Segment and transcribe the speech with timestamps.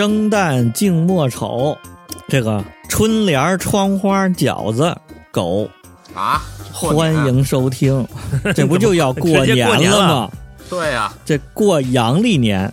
[0.00, 1.76] 始，生旦净末丑，
[2.26, 4.96] 这个春联儿、窗花、饺子、
[5.30, 5.68] 狗，
[6.14, 6.40] 啊，
[6.72, 8.06] 欢迎收听。
[8.54, 10.30] 这不就要过年了吗？
[10.70, 12.72] 对呀、这过阳历年，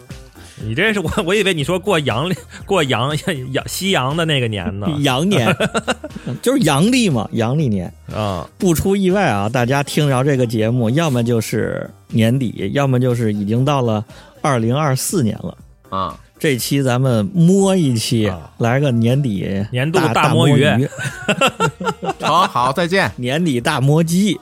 [0.64, 3.14] 你这是我，我以为你说过阳历过阳
[3.52, 4.88] 阳 西洋的那个年呢。
[5.02, 5.54] 阳年
[6.42, 7.94] 就是阳历嘛，阳历年。
[8.16, 14.06] 啊，不出意外啊，大家听着这个节目，要么就是年底，要么就是已经到了
[14.42, 15.58] 二零二四年了。
[15.90, 20.90] 啊，这期咱们摸一期，啊来个年底年度大大摸鱼鱼，
[22.20, 24.40] 成， 好，再见，年底大摸鸡。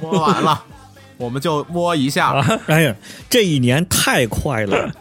[0.00, 0.62] 摸完了，
[1.16, 2.60] 我们就摸一下了。
[2.66, 2.94] 哎呀，
[3.28, 4.92] 这一年太快了，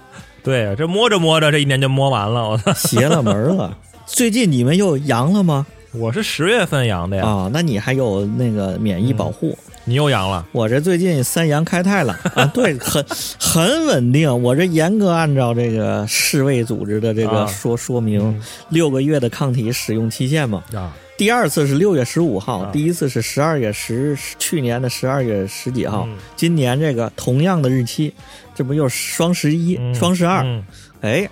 [0.44, 2.50] 对，这摸着摸着，这一年就摸完了。
[2.50, 3.78] 我操，邪了门了。
[4.06, 5.68] 最近你们又阳了吗？
[6.00, 9.58] 我是十月份阳的呀，啊，那你还有那个免疫保护。
[9.86, 10.46] 你又阳了。
[10.52, 12.14] 我这最近三阳开泰了。
[12.36, 13.04] 啊，对，很
[13.40, 14.44] 很稳定。
[14.44, 17.48] 我这严格按照这个世卫组织的这个啊。
[17.48, 20.62] 说、说明，六个月的抗体使用期限嘛。
[20.74, 22.70] 啊，第二次是六月十五号，啊。
[22.74, 26.18] 第一次是十二月十，去年的十二月十几号，嗯。
[26.36, 28.14] 今年这个同样的日期，
[28.54, 29.96] 这不又是双十一、嗯。
[29.96, 30.44] 双十二？
[30.44, 30.66] 嗯。
[31.00, 31.30] 哎，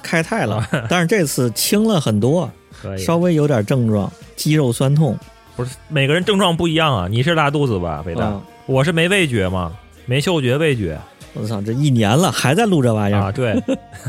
[0.00, 2.48] 开泰了， 但是这次轻了很多，
[2.80, 2.98] 可以。
[2.98, 5.16] 稍微有点症状，肌肉酸痛。
[5.56, 8.24] 不是每个人症状不一样啊，你是拉肚子吧，北大？
[8.26, 9.72] 啊我是没味觉嘛，
[10.06, 10.96] 没嗅觉、味觉
[11.34, 13.60] 我操，这一年了还在录这玩意儿，啊，对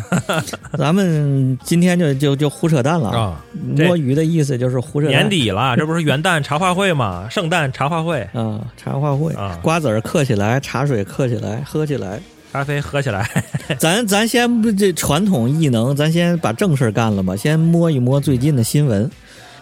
[0.77, 3.09] 咱们今天就就就胡扯淡了。
[3.09, 3.41] 啊，
[3.75, 5.15] 这摸鱼的意思就是胡扯淡。
[5.15, 12.19] 年底了，这不是元旦茶话会吗，圣诞茶话会，啊，茶话会，啊瓜子儿嗑起来，茶水嗑起来，喝起来。
[12.51, 13.29] 咖啡喝起来。
[13.79, 19.09] 咱咱先不这传统异能，咱先把正事儿干了吧，先摸一摸最近的新闻。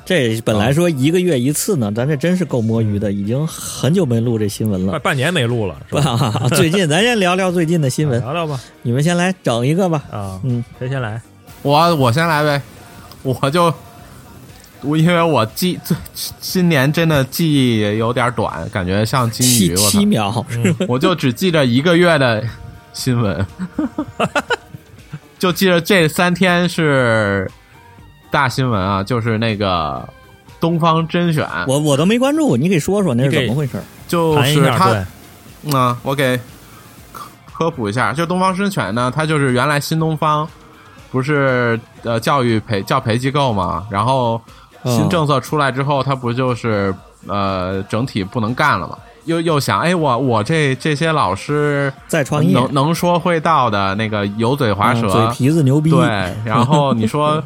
[0.05, 4.93] 这本来说一个月一次呢，咱这真是够摸鱼的，已经很久没录这新闻了。
[4.93, 6.01] 半半年没录了，是吧？
[6.41, 8.59] 啊，最近咱先聊聊最近的新闻，聊聊吧。
[8.81, 10.03] 你们先来整一个吧。
[10.09, 11.21] 啊，嗯，谁先来？
[11.61, 12.59] 我我先来呗，
[13.21, 13.71] 我就
[14.81, 15.95] 我因为我记最
[16.39, 20.43] 今年真的记忆有点短，感觉像金鱼，七秒，
[20.87, 22.43] 我就只记着一个月的
[22.93, 23.45] 新闻，
[25.37, 27.49] 就记着这三天是
[28.31, 30.07] 大新闻啊，就是那个
[30.59, 33.81] 东方甄选，我我都没关注，你给说说那是怎么回事？
[34.07, 35.05] 就是他对，
[35.65, 36.37] 嗯啊，我给
[37.13, 40.47] 科科普一下，就东方甄选呢，它就是原来新东方
[41.11, 44.41] 不是呃教育培教培机构嘛，然后
[44.83, 46.93] 嗯新政策出来之后，它不就是
[47.27, 48.97] 呃整体不能干了嘛？
[49.29, 57.41] 又又想，哎，我我这这些老师在创业，能能说会道的那个油嘴滑舌，嗯嘴皮子牛逼，对，然后你说，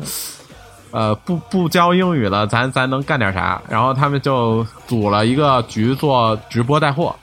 [0.91, 3.61] 呃，不不教英语了，咱咱能干点啥？
[3.67, 7.13] 然后他们就组了一个局做直播带货，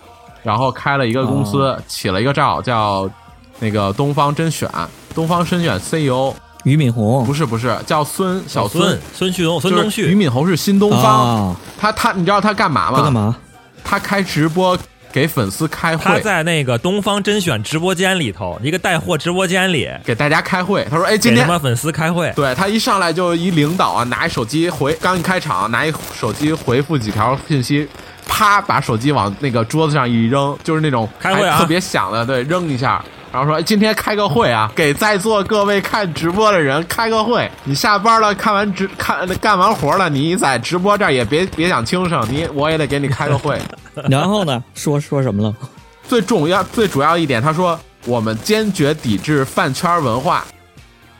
[0.42, 3.08] 然后开了一个公司，哦起了一个照叫
[3.58, 4.68] 那个东方甄选，
[5.14, 6.34] 东方甄选 CEO
[6.64, 12.98] 俞敏洪不是不是叫孙小孙孙旭东、孙东旭俞，敏洪是新东方，啊，他他你知道他干嘛吗？
[12.98, 13.12] 他干？
[13.12, 13.36] 嘛？
[13.84, 14.78] 他开直播
[15.12, 16.20] 给粉丝开会他会。
[16.20, 22.32] 在那个东方甄选直播间里头，一个带货直播间里，给大家开会，他说：“哎，今天给他们粉丝开会。
[22.36, 27.88] 对他一上来就一领导啊，拿一手机回，刚一开场拿一手机回复几条信息，
[28.28, 33.04] 啪把手机往那个桌子上一扔，就是那种开会啊特别响的，对，扔一下。
[33.32, 37.48] 然后说：“哎，今天开个会啊，给在座各位看直播的人开个会。
[37.64, 43.60] 你下班了，看完直看干完活了，你在直播这儿也别别想轻省，你我也得给你开个会。
[44.10, 44.62] 然后呢？
[44.74, 45.54] 说说什么了？
[46.08, 50.44] 最重要最主要一点，他说我们坚决抵制饭圈文化，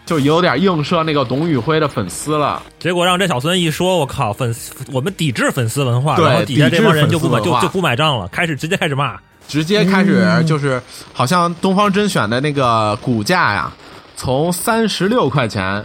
[0.05, 9.17] 就有点映射那个董宇辉的粉丝了。”结果让这小孙一说，我靠，粉丝我们抵制粉丝文化，对然后底下这帮人就不买抵制粉丝文化就就不买账了，开始直接开始骂。
[9.51, 10.81] 直接开始嗯就是，
[11.13, 13.73] 好像东方甄选的那个股价呀，
[14.17, 15.85] 从三十六块钱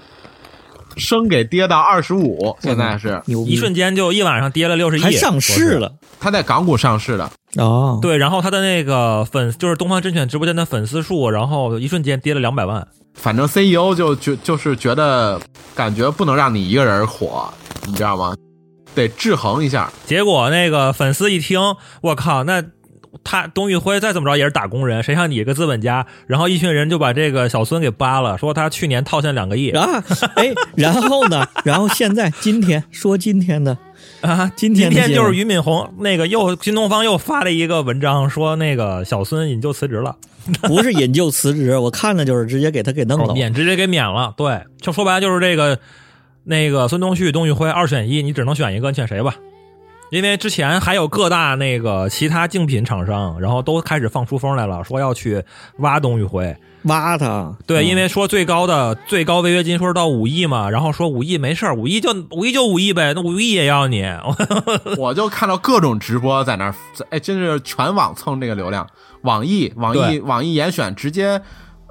[0.95, 3.19] 升给跌到二十五，现在是！
[3.25, 12.87] 一瞬间就一晚上跌了六十亿，还上市了他在港股上市的，哦，对，然后他的那个粉就是东方甄选直播间的粉丝数，然后一瞬间跌了两百万。
[13.15, 15.41] 反正 CEO 就觉就是觉得
[15.73, 17.51] 感觉不能让你一个人火，
[17.87, 18.35] 你知道吗？
[18.93, 19.91] 得制衡一下。
[20.05, 21.59] 结果那个粉丝一听，
[22.01, 22.63] 我靠，那
[23.23, 26.05] 他董宇辉再怎么着也是打工人，谁像你一个资本家？
[26.27, 30.03] 然后一群人就把这个小孙给扒了，说他去年套现两个亿啊，
[30.35, 31.47] 哎，然后呢？
[31.63, 33.77] 然后现在今天说今天的
[34.21, 34.51] 啊！
[34.55, 40.15] 今天今天就是俞敏洪那个又新东方又发了一个文章，说那个小孙引咎辞职了，
[40.63, 43.33] 不是引咎辞职，我看的就是直接给他给弄了。
[43.33, 44.33] 免直接给免了。
[44.37, 45.79] 对，就说白了就是这个
[46.43, 49.35] 那个孙东旭、董宇辉二选一，你只能选一个，你选谁吧？
[50.15, 55.43] 因为之前还有各大那个其他竞品厂商，然后都开始放出风来了，说要去
[55.79, 56.55] 挖董宇辉。
[56.83, 64.05] 挖他，对，嗯因为说最高的最高违约金说是到五亿嘛，然后说五亿没事儿，五亿就五亿就五亿呗，那五亿也要你。
[64.97, 66.75] 我就看到各种直播在那儿，
[67.09, 68.87] 哎，真是全网蹭这个流量。
[69.23, 71.41] 网易、网易、网易严选直接。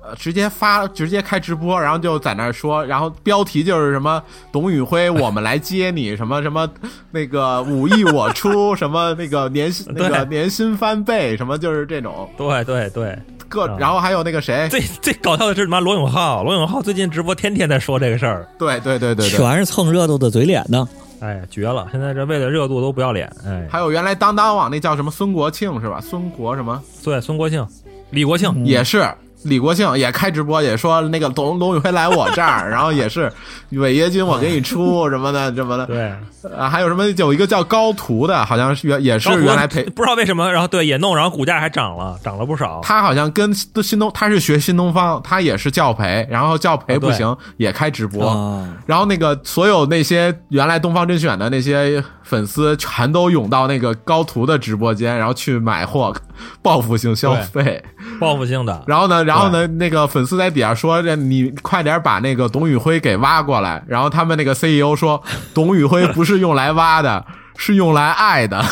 [0.07, 4.23] 呃，直接发，直接开直播，然后就在那儿说，然后标题就是什么
[4.53, 6.69] 董宇辉，我们来接你，什么什么
[7.11, 13.19] 那个五亿我出，什么那个年薪 那个年薪翻倍，什么就是这种对对对，
[13.49, 15.81] 各，嗯然后还有那个谁，最最搞笑的是什么？
[15.81, 20.87] 罗永浩，罗永浩最近直播天天在说这个事儿，对对对对对，全是蹭热度的嘴脸呢。
[21.21, 21.89] 哎，绝了！
[21.91, 25.99] 现在这为了热度都不要脸，哎，还有原来当当网那叫什么孙国庆是吧？
[25.99, 26.83] 孙国什么？
[27.03, 27.67] 对，孙国庆、
[28.11, 29.09] 李国庆，嗯也是
[29.45, 33.33] 李国庆也开直播，也说那个董董宇辉来我这儿，然后也是
[33.71, 36.13] 违约金我给你出 什么的什么的，对，
[36.57, 39.85] 啊，还有什么有一个叫高途的，好像是原也是原来赔。
[39.85, 42.81] 不知道为什么，然后对也弄，然后股价还涨了，涨了不少。
[42.83, 56.15] 他好像跟新东，他是学新东方，他也是教培，然后教培不行、也开直播，啊，然后那个所有那些原来东方甄选的那些粉丝全都涌到那个高途的直播间，然后去买货，
[56.63, 57.83] 报复性消费。
[58.21, 65.21] 报复性的，然后呢，然后呢，那个粉丝在底下说：“这你快点把那个董宇辉给挖过来。”然后他们那个 CEO 说
[65.53, 67.25] ：“董宇辉不是用来挖的，
[67.57, 68.63] 是用来爱的。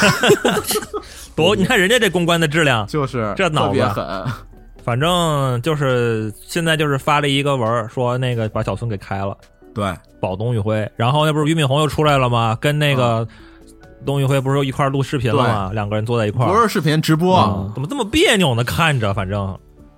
[1.34, 4.24] 多你看人家这公关的质量”，就是这脑子特别狠。
[4.84, 9.36] 反正就是现在就是发了一个文儿，说那个把小孙给开了，
[9.72, 10.88] 对，保董宇辉。
[10.96, 12.58] 然后那不是俞敏洪又出来了吗？
[12.60, 13.26] 跟那嗯
[14.02, 15.70] 个董宇辉不是又一块录视频了吗？
[15.72, 18.64] 两个人坐在一块儿，不是视频直播，啊怎么这么别扭呢？
[18.64, 19.56] 看着反正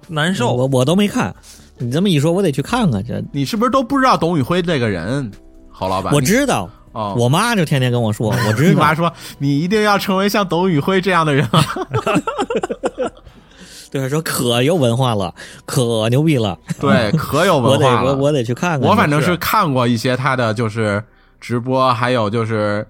[0.08, 0.52] 难受。
[0.52, 1.34] 我我都没看。
[1.78, 3.22] 你这么一说，我得去看看去。
[3.32, 5.30] 你是不是都不知道董宇辉这个人？
[5.70, 8.70] 侯老板，我知道，哦，我妈就天天跟我说， 我知道。
[8.70, 11.60] 你妈说你一定要成为像董宇辉这样的人啊。
[13.90, 15.34] 对，说可有文化了，
[15.64, 16.56] 可牛逼了。
[16.80, 18.12] 对， 可有文化了。
[18.12, 18.88] 我我得去看看。
[18.88, 21.02] 我反正是是看过一些他的就是
[21.40, 22.86] 直播，还有就是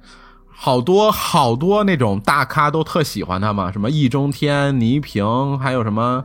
[0.56, 6.25] 好多好多那种大咖都特喜欢他嘛，什么易中天、倪萍，还有什么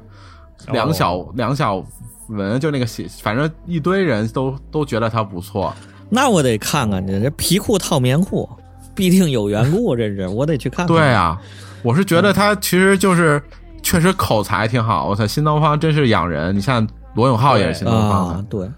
[0.72, 1.84] 梁小、哦梁小
[2.30, 5.74] 文，就那个写，反正一堆人都都觉得他不错。
[6.10, 8.48] 那我得看看去，这皮裤套棉裤，
[8.96, 10.96] 必定有缘故，这是我得去看看。
[10.96, 11.40] 对啊，
[11.84, 13.42] 我是觉得他其实就是
[13.82, 15.08] 确实口才挺好。
[15.08, 16.56] 我操，新东方真是养人。
[16.56, 18.70] 你像罗永浩也是新东方的，啊，对。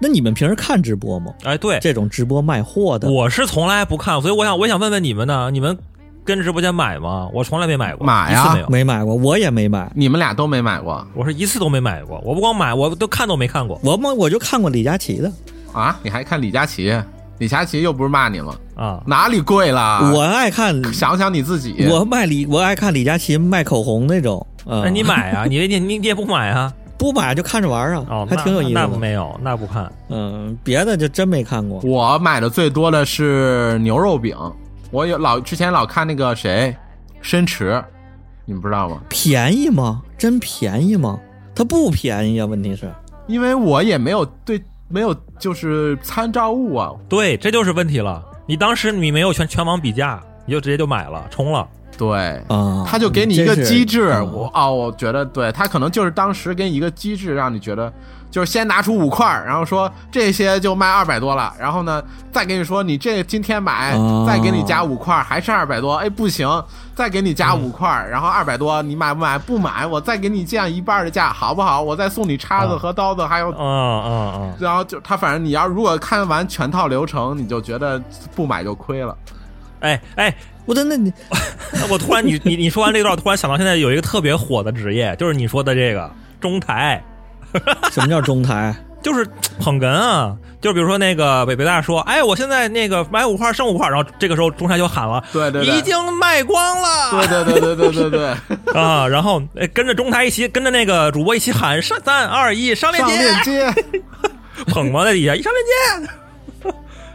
[0.00, 1.32] 那你们平时看直播吗？
[1.44, 5.76] 哎，对，这种直播卖货的，我是从来不看，所以我想我想问问你们呢，你们
[6.24, 7.28] 跟直播间买吗？
[7.32, 8.68] 我从来没买过，买呀一次没有。
[8.68, 9.90] 没买过，我也没买。
[9.94, 15.32] 你们俩都没买过我是一次都没买过，我不光买，我都看都没看过我们我就看过李佳琦的，
[15.72, 15.98] 啊？
[16.02, 16.94] 你还看李佳琦？
[17.38, 19.00] 李佳琦又不是骂你了，啊。
[19.06, 20.12] 哪里贵了？
[20.12, 24.44] 我爱看，想想你自己，我卖李，我爱看李佳琦卖口红那种。
[24.70, 25.46] 嗯那你买啊？
[25.48, 26.70] 你你你你也不买啊？
[26.98, 28.72] 不买就看着玩啊，哦，还挺有意思。
[28.72, 29.90] 那没有，那不看。
[30.08, 31.80] 嗯，别的就真没看过。
[31.84, 34.36] 我买的最多的是牛肉饼。
[34.90, 36.74] 我有老之前老看那个谁，
[37.20, 37.82] 申驰，
[38.44, 39.00] 你们不知道吗？
[39.08, 40.02] 便宜吗？
[40.18, 41.20] 真便宜吗？
[41.54, 42.90] 它不便宜啊，问题是。
[43.26, 46.92] 因为我也没有对没有就是参照物啊。
[47.08, 48.24] 对，这就是问题了。
[48.46, 51.68] 你当时你没有全全网比价，你就直接就买了，冲了。
[51.98, 57.92] 对，啊，他就给你一个机制，嗯我哦，我觉得对他可能就是当时给你一个机制，让你觉得
[58.30, 62.02] 就是先拿出五块儿，然后说这些就卖二百多了，然后呢
[62.32, 66.48] 再给你说你这今天买，哦再给你加五块，还是二百多，哎不行，
[66.94, 69.36] 再给你加五块儿，然后二百多，你买不买？
[69.36, 71.82] 不买，我再给你降一半的价，好不好？
[71.82, 73.50] 我再送你叉子啊和刀子，还有。
[73.50, 78.00] 嗯嗯嗯，然后就他，反正你要如果看完全套流程，你就觉得
[78.36, 79.16] 不买就亏了。
[79.80, 80.34] 哎哎，
[80.68, 81.10] 我的那你
[81.90, 86.10] 我突然你你你说完这段，我突然想到现在有一个特别火的职业，就是你说的这个
[86.40, 87.02] 中台，
[87.90, 88.74] 什么叫中台？
[89.02, 89.26] 就是
[89.58, 90.36] 捧哏啊。
[90.60, 103.08] 就比如说那个北北大说，哎，我现在那个买五块剩五块，然后这个时候中台就喊了，对对对已经卖光了，对对对对对对对，啊，然后哎跟着中台一起，跟着那个主播一起喊上三二一上链上
[103.44, 103.84] 接，链接。
[104.66, 106.74] 捧嘛在底下一上链接，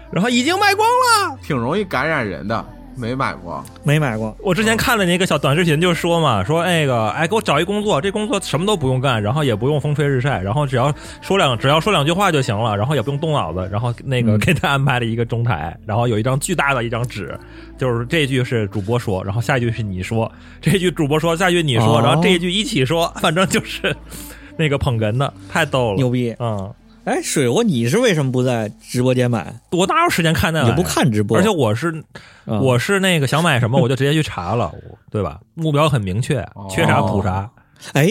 [0.09, 1.37] 然后已经卖光了。
[1.43, 2.65] 挺容易感染人的，
[2.95, 3.63] 没买过。
[3.83, 4.35] 没买过。
[4.41, 17.37] 我之前看了那个小短视频，就说嘛，说那个哎给我找一工作，这工作什么都不用干，然后也不用风吹日晒，然后只要说两只要说两句话就行了，然后也不用动脑子，然后那个嗯给他安排了一个中台，然后有一张巨大的一张纸，
[17.77, 20.31] 就是这句是主播说，然后下一句是你说，
[20.61, 23.95] 这句主播说，下一句你说，哦然后这一句一起说，反正就是
[24.57, 26.73] 那个捧哏的，太逗了，牛逼嗯。
[27.05, 29.53] 哎，水货，你是为什么不在直播间买？
[29.71, 30.75] 我哪有时间看那玩意儿？
[30.75, 31.91] 也不看直播，而且我是
[32.45, 34.71] 嗯我是那个想买什么， 我就直接去查了，
[35.11, 35.39] 对吧？
[35.53, 37.49] 目标很明确，缺啥补啥。
[37.91, 38.07] 哎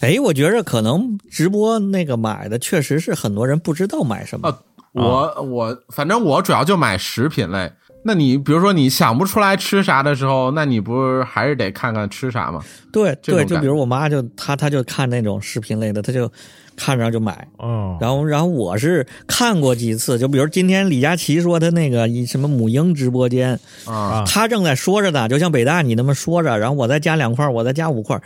[0.00, 4.48] 哎，我觉着可能直播那个买的确实是很多人不知道买什么。
[4.48, 4.58] 啊
[4.92, 7.70] 我我反正我主要就买食品类。
[8.02, 12.62] 那你比如说你想不出来吃啥的时候，那你不是还是得看看吃啥吗？
[12.92, 16.30] 对对，就比如我妈就她她就看那种视频类的，她就
[16.76, 17.46] 看着就买。
[17.62, 28.20] 嗯，然后然后我是看过几次，就比如今天李佳琦说他那个一什么母婴直播间，啊啊他正在说着呢，就像北大你那么说着，然后我再加两块，我再加五块。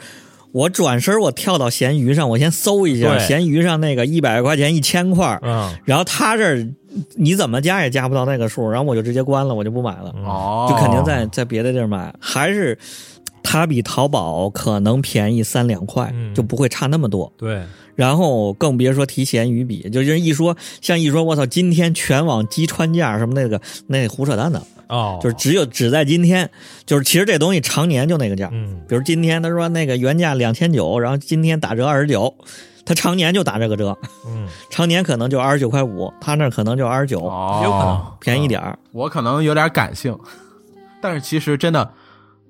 [0.52, 6.68] 我转身，我跳到闲鱼上，我先搜一下对闲鱼上那个一百块钱一千块，嗯然后他这儿
[7.14, 12.78] 你怎么加也加不到那个数，然后我就直接关了，我就不买了，哦，就肯定在在别的地儿买，还是
[13.42, 16.34] 它比淘宝可能便宜三两块，嗯。
[16.34, 17.30] 就不会差那么多。
[17.36, 17.62] 对，
[17.94, 26.48] 然后更别说提闲鱼比，就是一说像一说我操，今天全网击穿价什么那个那胡扯淡的，哦，就是只有只在今天，
[26.86, 28.48] 就是其实这东西常年就那个价。
[28.52, 28.80] 嗯。
[28.88, 32.34] 比如今天他说那个原价两千九，然后今天打折二十九，
[32.84, 33.96] 他常年就打这个折，
[34.26, 38.02] 嗯， 常年可能就二十九块五，他那儿可能就二十九，哦，有可能。
[38.20, 38.78] 便宜点儿。
[38.92, 40.18] 我可能有点感性，
[41.00, 41.90] 但是其实真的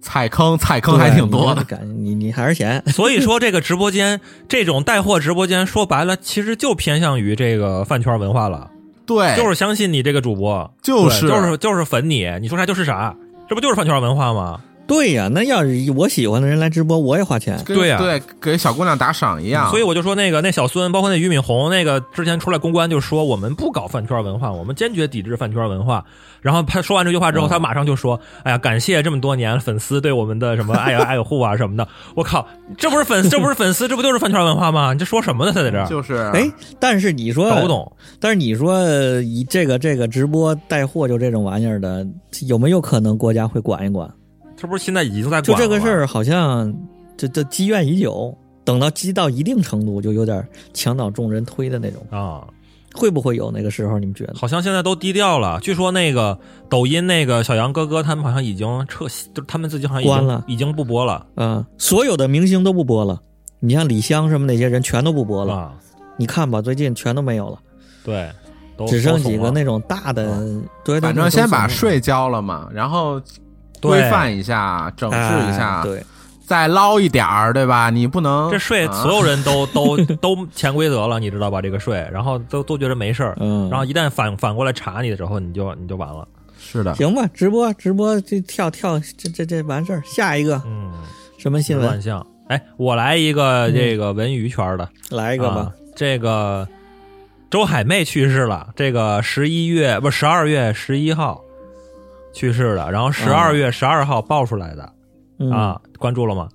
[0.01, 1.77] 踩坑踩坑还挺多的对。
[1.77, 8.71] 感你你还是嫌所以说这个直播间 这种带货直播间，说白了其实就偏向于这个饭圈文化了，
[9.07, 13.15] 对，就是相信你这个主播，就是就是就是粉你，你说啥就是啥，
[13.49, 14.61] 这不就是饭圈文化吗？
[14.87, 15.29] 对呀。
[15.33, 17.63] 那要是我喜欢的人来直播，我也花钱。
[17.65, 19.71] 跟对呀对，给小姑娘打赏一样。
[19.71, 26.05] 所以我就说那个那小孙，包括那俞敏洪，那个之前出来公关就说我们不搞饭圈文化，我们坚决抵制饭圈文化。
[26.41, 31.87] 然后他说完这句话之后，嗯他马上就说：“哎呀，感谢这么多年粉丝对我们的什么爱爱护啊什么的。”
[32.17, 32.45] 我靠，
[32.77, 34.93] 这不是粉丝，这不是粉丝，这不就是饭圈文化吗？
[34.93, 35.53] 你这说什么呢？
[35.55, 37.97] 他在这儿就是哎，但是你说搞不懂。
[38.19, 42.05] 但是你说呃以这个这个直播带货就这种玩意儿的，
[42.49, 44.11] 有没有可能国家会管一管？
[44.63, 46.73] 这不是现在已经在管就这个事儿，好像
[47.17, 52.01] 这这积怨已久，等到积到一定程度，就有点墙倒众人推的那种。
[52.11, 52.47] 啊，
[52.95, 53.99] 会不会有那个时候？
[53.99, 54.35] 你们觉得？
[54.37, 55.59] 好像现在都低调了。
[55.61, 56.39] 据说那个
[56.69, 63.21] 抖音那个小杨哥哥他们好像已经撤，就他们自己好像关了已经不播了嗯，所有的明星都不播了。
[63.59, 65.55] 你像李湘什么那些人全都不播了。
[65.55, 65.75] 啊。
[66.17, 67.59] 你看吧，最近全都没有了，
[68.05, 68.31] 对，
[68.77, 70.39] 都只剩几个那种大的。
[70.85, 73.21] 对，对反正先把税交了嘛，然后
[73.91, 76.05] 规范一下，整治一下，哎对，
[76.47, 77.91] 再捞一点儿，对吧？
[77.91, 81.61] 你不能这税啊所有人都、都 都潜规则了，你知道吧？
[81.63, 86.27] 这个税，然后都都觉得没事儿，嗯，然后一旦反反过来查你的时候，你就你就完了。
[86.59, 90.93] 是的，行吧，直播直播这跳跳这这这完事儿，下一个嗯，
[91.37, 91.87] 什么新闻？
[91.87, 92.25] 乱象。
[92.49, 95.73] 哎，我来一个这个文娱圈的，来一个吧啊。
[95.97, 96.67] 这个
[97.51, 101.41] 周海媚去世了，这个十一月不十二月十一号
[102.33, 104.93] 去世的，然后十二月十二号爆出来的、
[105.39, 106.49] 嗯，啊，关注了吗？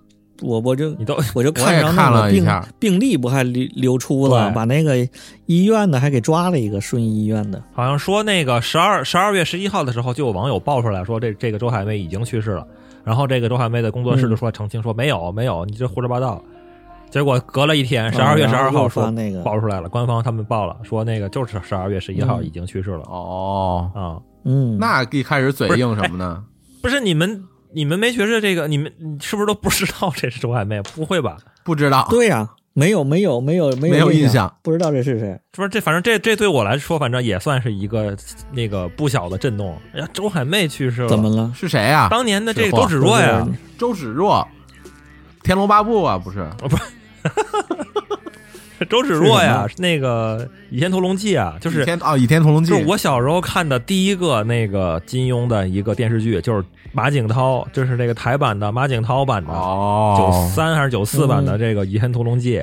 [0.44, 2.64] 我我就你都我就看个病了一下。
[2.78, 4.54] 病例不还流流出了，对。
[4.54, 4.96] 把那个
[5.48, 7.60] 医院的还给抓了一个顺义医院的。
[7.74, 12.68] 好像说那个十二十二月十一号的时候，就有网友爆出来说这这个周海媚已经去世了，
[13.04, 16.40] 然后这个周海媚的工作室就说澄清说没有没有，你这胡说八道。
[17.10, 22.46] 结果隔了一天，十二月十二号说发那个爆出来了，官方他们报了，说那个就是十二月十一号嗯。
[22.46, 23.04] 已经去世了。
[23.08, 23.98] 哦，啊。
[23.98, 24.22] 嗯，
[24.80, 26.44] 那一开始嘴硬什么呢？
[26.82, 28.68] 不是你们你们没觉着这个？
[28.68, 30.82] 你们你是不是都不知道这是周海媚？
[30.82, 31.38] 不会吧？
[31.64, 35.28] 不知道，对呀、没有没有没有没没有印印象，不知道这是谁。
[35.54, 38.16] 是不是这反正这这对我来说，反正也算是一个
[38.54, 39.78] 那个不小的震动。
[39.94, 41.52] 哎呀，周海媚去世了，怎么了？
[41.54, 42.08] 是谁呀？
[42.10, 43.46] 当年的这个周芷若呀，
[43.78, 44.48] 周芷若，
[45.44, 46.84] 《天龙八部》啊，不是不是？
[48.90, 61.60] 周芷若呀，是那个《倚天屠龙记》啊，就是啊哦，《倚天屠龙记就》是我小时候看的第一个那个金庸的一个电视剧，就是马景涛，就是那个台版的马景涛版的，九哦，三还是九四版的嗯。
[61.60, 62.58] 这个《倚天屠龙记》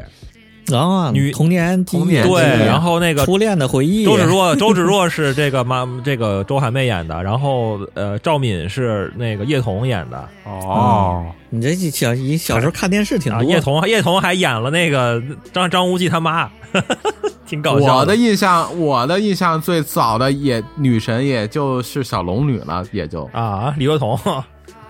[0.72, 4.04] 啊女童年童年对，然后那个初恋的回忆。
[4.06, 10.28] 周芷若，周芷若是这个妈，这个周海媚演的，然后呃，赵敏是那个叶童演的。
[10.44, 13.50] 哦，你这小你小时候看电视挺啊，多。
[13.50, 16.48] 叶童叶童还演了那个张张无忌他妈，
[17.46, 23.24] 挺搞笑我的印象，我的印象最早的也女神也就是小龙女了，也就。
[23.32, 24.18] 啊，李若彤，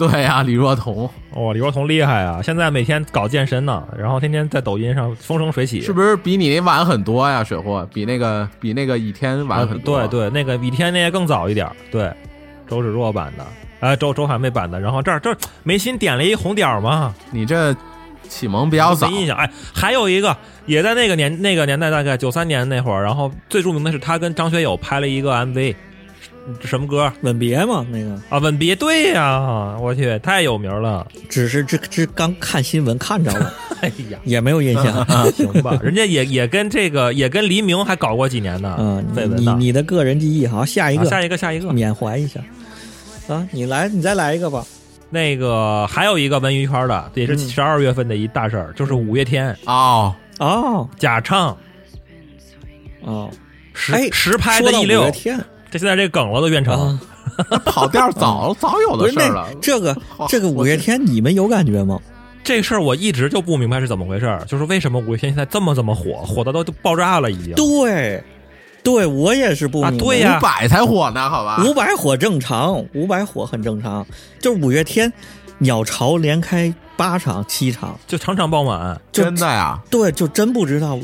[0.08, 2.40] 对呀，李若彤哇，李若彤厉害啊！
[2.42, 7.42] 现在每天搞健身呢，然后天天在抖音上风生水起，是不是比你晚很多呀？
[7.42, 12.12] 水货比那个比那个倚天晚很多，嗯对对，那个倚天那个更早一点，对，
[12.68, 13.44] 周芷若版的，
[13.80, 14.80] 哎，周周海媚版的。
[14.80, 17.74] 然后这儿这儿眉心点了一红点儿嘛，你这
[18.28, 19.36] 启蒙比较早没，印象。
[19.36, 25.74] 哎，还有一个也在那个年那个年代，大概九三年那会儿，然后最著名的是他跟张学友拍了一个 MV，
[26.60, 27.12] 什么歌？
[27.22, 28.12] 吻别嘛，那个。
[28.28, 28.38] 啊？
[28.38, 31.06] 吻别，对呀，我去，太有名了。
[31.28, 34.84] 只是这这刚看新闻看着了， 哎呀，也没有印象。
[35.32, 38.76] 行吧， 人家也也跟这个也跟黎明还搞过几年呢。
[38.78, 39.54] 嗯，绯闻呢。
[39.58, 41.02] 你你的个人记忆好，下一个。
[41.02, 42.40] 啊下一个，下一个，缅怀一下。
[43.28, 44.64] 啊，你来，你再来一个吧。
[45.10, 47.38] 那个还有一个文娱圈的，也是嗯。
[47.38, 49.56] 十二月份的一大事儿，就是五月天。
[49.64, 50.88] 哦，哦。
[50.98, 51.56] 假唱。
[53.02, 53.30] 哦，
[53.72, 55.04] 实哎实拍的一溜。
[55.04, 55.38] 月，天
[55.74, 59.48] 这现在这个梗了都变成啊，跑调早早有不是那的事儿了。
[59.60, 59.96] 这个
[60.28, 61.98] 这个五月天，你们有感觉吗？
[62.44, 67.56] 这事儿我一直就不明白是怎么回事儿，就是为什么五月天现在这么这么火，火的都都爆炸了已经。
[67.56, 68.22] 对，
[68.84, 69.96] 对我也是不明白。
[69.96, 71.60] 啊对呀五百才火呢，好吧？
[71.66, 74.06] 五百火正常，五百火很正常。
[74.38, 75.12] 就是五月天，
[75.58, 79.00] 鸟巢连开八场七场，就场场爆满。
[79.10, 80.96] 真的呀，对，就真不知道。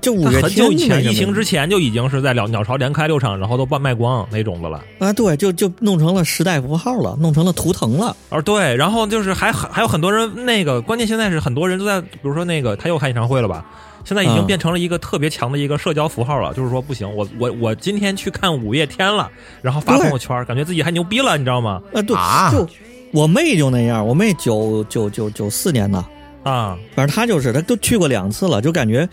[0.00, 4.82] 就五他月天很久以前，疫情之前就已经是在鸟鸟巢连开六场，然后都半卖光那种的了。
[4.98, 8.16] 啊，对，就就弄成了时代符号了，弄成了图腾了。
[8.30, 13.64] 而对，然后就是还还有很多人，那个关键现在是很多人都在，比如说那个他又开演唱会了吧，
[14.04, 16.54] 现在已经嗯变成了一个特别强的一个社交符号了。
[16.54, 19.30] 就是说不行，我我我今天去看五月天了，
[19.60, 21.82] 然后发朋友圈，感觉自己还牛逼了，你知道吗？
[21.92, 22.66] 啊，对，啊就
[23.12, 26.02] 我妹就那样，我妹九九九九四年的，
[26.42, 29.08] 啊，反正他就是，他都去过两次了，就感觉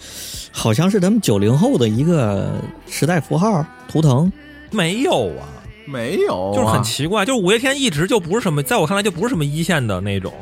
[0.52, 4.32] 好像是咱们九零后的一个时代符号图腾。
[4.72, 5.48] 没有啊，
[5.86, 10.34] 没有啊，就是很奇怪，就是五月天一直就不是什么，在我看来就不是什么一线的那种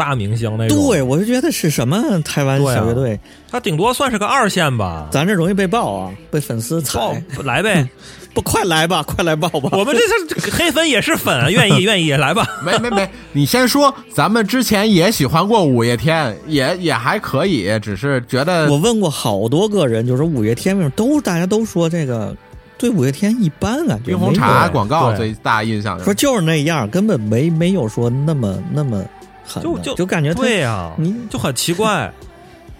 [0.00, 0.88] 大明星那种。
[0.88, 5.06] 对，我就觉得是什么台湾小乐队，他顶多算是个二线吧。
[5.12, 7.14] 咱这容易被爆啊，被粉丝爆。
[7.44, 7.86] 来呗，
[8.32, 9.68] 不，快来吧，快来爆吧！
[9.72, 12.46] 我们这这黑粉也是粉啊， 愿意愿意来吧。
[12.64, 22.34] 没没没，你先说，咱们之前也喜欢过五月天， 也也还可以，只是觉得我问过好多个人，就是五月天为什么都大家都说这个
[22.78, 29.04] 对五月天一般感觉冰红茶广告最大印象说就是那样，根本没没有说那么那么
[29.50, 32.12] 狠，就就就感觉对呀、你就很奇怪。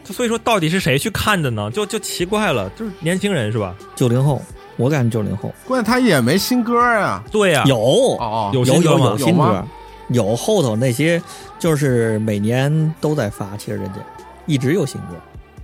[0.04, 1.70] 就所以说，到底是谁去看的呢？
[1.70, 3.74] 就就奇怪了，就是年轻人是吧？
[3.94, 4.40] 九零后，
[4.76, 7.22] 我感觉九零后关键他也没新歌啊。
[7.30, 9.64] 对呀、有哦哦，有有有新歌有新歌
[10.08, 11.20] 有，有后头那些
[11.58, 13.98] 就是每年都在发，其实人家
[14.46, 15.14] 一直有新歌。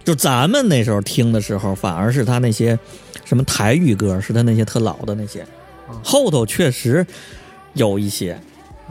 [0.04, 2.78] 就咱们那时候听的时候，反而是他那些
[3.24, 5.44] 什么台语歌，是他那些特老的那些
[5.88, 7.06] 嗯，后头确实
[7.72, 8.38] 有一些。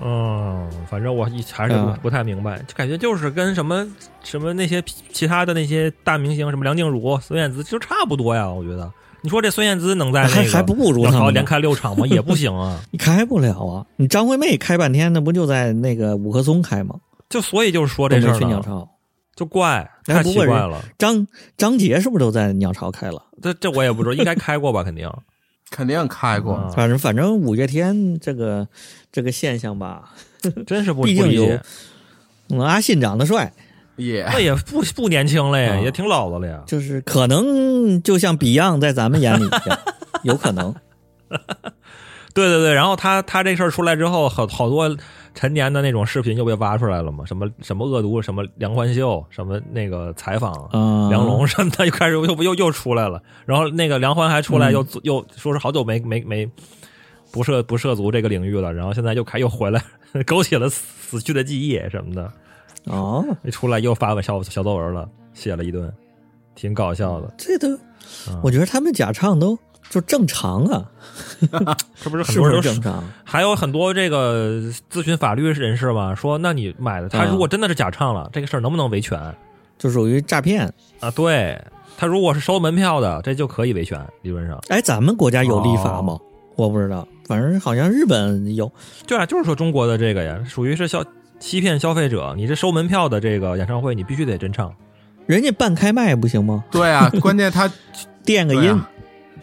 [0.02, 3.88] 嗯，反正我一还是不、嗯不太明白，就感觉就是跟什么
[4.24, 8.50] 什么那些其其他的那些大明星，什么梁静茹、孙燕姿，就差不多呀。
[8.50, 12.06] 我觉得，你说这孙燕姿能在那个还还不如鸟巢他们连开六场吗？
[12.08, 12.80] 也不行啊。
[12.92, 13.86] 你开不了啊！
[13.96, 16.96] 你张惠妹开半天，那不就在那个五棵松开吗？
[17.30, 18.88] 就所以就是说这事儿，去鸟巢。
[19.36, 20.82] 就怪太奇怪了。
[20.98, 21.28] 张
[21.58, 23.22] 张杰是不是都在鸟巢开了？
[23.42, 24.84] 这这我也不知道，应该开过吧？
[24.84, 25.10] 肯定。
[25.70, 26.56] 肯定开过。
[26.64, 28.68] 嗯反正反正五月天这个
[29.12, 30.12] 这个现象吧，
[30.68, 31.62] 真是不毕竟有不理解，
[32.50, 33.52] 嗯阿信长得帅，
[33.96, 36.62] 也那也不不年轻了呀，啊也挺老的了呀。
[36.68, 39.80] 就是可能就像 Beyond 在咱们眼里一样，
[40.24, 40.74] 有可能。
[42.34, 44.96] 对对对，然后他他这事儿出来之后，好好多
[45.36, 53.22] 陈年的那种视频又被挖出来了嘛，什么什么恶毒，什么梁欢秀，什么那个采访嗯梁龙什么的，又开始又又又出来了。
[53.46, 56.50] 然后那个梁欢还出来嗯又、又说是好久没没没
[57.32, 59.84] 不涉不涉足这个领域了，然后现在又开又回来，
[60.26, 62.32] 勾起了死死去的记忆什么的。
[62.86, 65.94] 哦，一出来又发个小小作文了，写了一顿，
[66.56, 67.34] 挺搞笑的。
[67.38, 67.68] 这都
[68.30, 69.58] 嗯，我觉得他们假唱都
[69.90, 70.86] 就正常啊，
[72.02, 73.04] 这不是很是不多人都是正常？
[73.24, 79.20] 还有很多这个咨询法律人士嘛，说那你买的，他嗯如果真的是假唱了，这个事儿能不能维权
[79.78, 80.72] 就属于诈骗。
[81.00, 81.10] 啊？
[81.12, 81.62] 对
[81.98, 84.60] 他如果是收门票的，这就可以维权，理论上。
[84.68, 86.14] 哎，咱们国家有立法吗？
[86.14, 86.22] 哦
[86.56, 88.72] 我不知道，反正好像日本有。
[89.06, 91.04] 对啊，就是说中国的这个呀，属于是消
[91.38, 92.34] 欺骗消费者。
[92.38, 94.74] 你这收门票的这个演唱会，你必须得真唱。
[95.26, 96.64] 人家半开麦不行吗？
[96.72, 97.70] 对啊，关键他
[98.24, 98.82] 垫个音，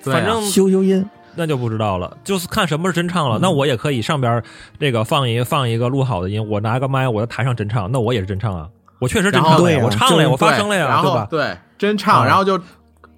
[0.04, 1.04] 反正修修音。
[1.34, 3.38] 那就不知道了，就是看什么是真唱了。
[3.38, 4.42] 嗯那我也可以上边
[4.78, 8.68] 这个放一放一个录好的音，我拿个麦，我在台上真唱，那我也是真唱啊。
[8.98, 11.20] 我确实真唱了呀，然后对呀我唱了呀，我发声了呀，然对吧？
[11.22, 12.60] 后对真唱，啊然后就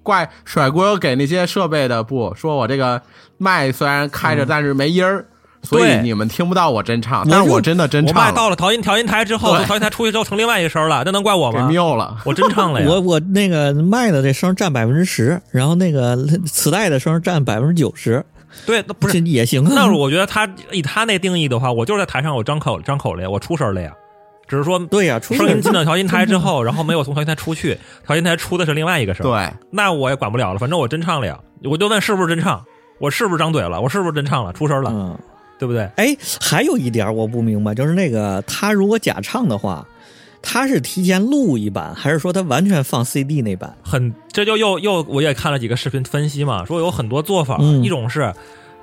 [0.01, 3.01] 怪甩锅给那些设备的部，说我这个
[3.37, 5.25] 麦虽然开着，但是没音儿，
[5.65, 11.67] 所以你们听不到我真唱，但是我真的真唱了，麦到了调音调音台之后，对调音台出去之后成另外一个声了，那能怪我给吗？
[11.67, 12.17] 谬了。
[12.23, 12.87] 我真唱了呀。
[12.89, 18.23] 我我那个麦的这声占百分之十，然后那个磁带的声占百分之九十，
[18.65, 19.19] 对，那不是。
[19.21, 19.71] 也行啊。
[19.73, 23.91] 那我觉得他以他那定义的话，我就是在台上我张口张口了呀，我出声了呀，
[24.47, 32.63] 只是说对呀、声音进到调音台之后，然后没有从调音台出去，调音台出的是另外一个声。，对，那我也管不了了，反正我真唱了呀，我就问是不是真唱，
[32.99, 35.17] 我是不是张嘴了，我是不是真唱了，出声了，嗯，
[35.57, 35.89] 对不对？
[35.95, 39.87] 哎，还有一点我不明白，就是那个他如果假唱的话，
[40.41, 43.75] 他是提前录一版，还是说他完全放 CD 那版？
[43.81, 48.33] 很，这就又又我也看了几个视频分析嘛，说有很多做法，嗯一种是。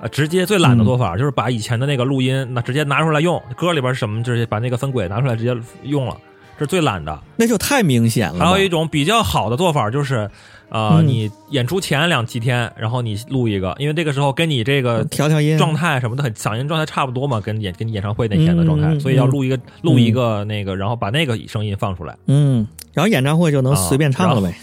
[0.00, 6.31] 呃，直接最懒的做法、就是把以前的那个录音，那直接拿出来用，歌里边是什么，就是把那个分轨拿出来直接用了，这
[6.62, 7.18] 是最懒的。
[7.36, 8.44] 那就太明显了。
[8.44, 10.30] 还有一种比较好的做法就是，
[10.68, 22.16] 呃，嗯你演出前两几天，然后你录一个，因为这个时候跟你这个调调音状态什么的，很嗓音状态差不多嘛，跟演跟你演唱会那天的状态，嗯嗯嗯所以要录一个录一个那个，然后把那个声音放出来。
[22.26, 24.54] 嗯，然后演唱会就能啊随便唱了呗，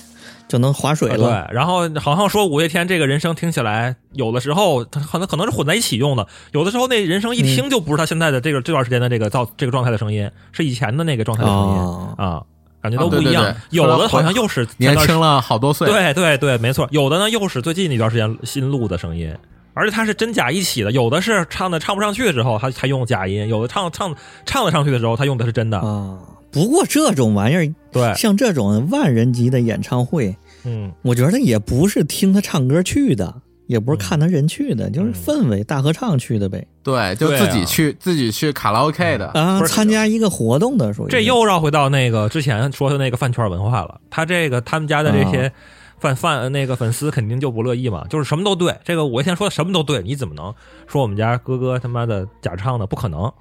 [0.49, 1.47] 就能划水了。
[1.47, 12.41] 对，然后好像说五月天这个人声听起来，有的时候他可能可能是混在一起用的，有的时候那人声一听就不是他现在的这个这段时间的这个造这个状态的声音，是以前的那个状态的声音哦啊，
[12.81, 13.77] 感觉都不一样啊对对对。
[13.77, 15.88] 有的好像又是年轻了好多岁。
[15.88, 16.88] 对对对，没错。
[16.91, 19.31] 有的呢又是最近一段时间新录的声音，
[19.75, 20.91] 而且它是真假一起的。
[20.91, 24.15] 有的是唱的唱不上去的时候，他他用假音；有的唱唱
[24.47, 25.77] 唱得上去的时候，他用的是真的。
[25.77, 26.17] 啊，
[26.51, 36.65] 不过这种玩意儿，对，像这种万人级的演唱会，嗯，我觉得也不是听他唱歌去的，也不是看他人去的，就是氛围大合唱去的呗。
[36.81, 39.27] 对，就自己去自己去卡拉 OK 的。
[39.27, 44.01] 啊，参加一个活动的，属于这又绕回到那个之前说的那个饭圈文化了。
[44.09, 45.51] 他这个他们家的这些
[45.99, 48.75] 饭饭那个粉丝肯定就不乐意嘛，就是什么都对。
[48.83, 50.51] 这个我以前说的什么都对，你怎么能
[50.88, 52.88] 说我们家哥哥他妈的假唱呢？
[52.88, 53.31] 不可能，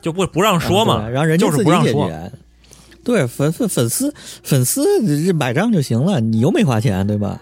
[0.00, 2.08] 就不不让说嘛，啊对让人家就是自己解不让说。
[2.08, 2.32] 决。
[3.04, 4.12] 对粉粉粉丝
[4.42, 4.82] 粉丝
[5.24, 7.38] 这买账就行了，你又没花钱，对吧？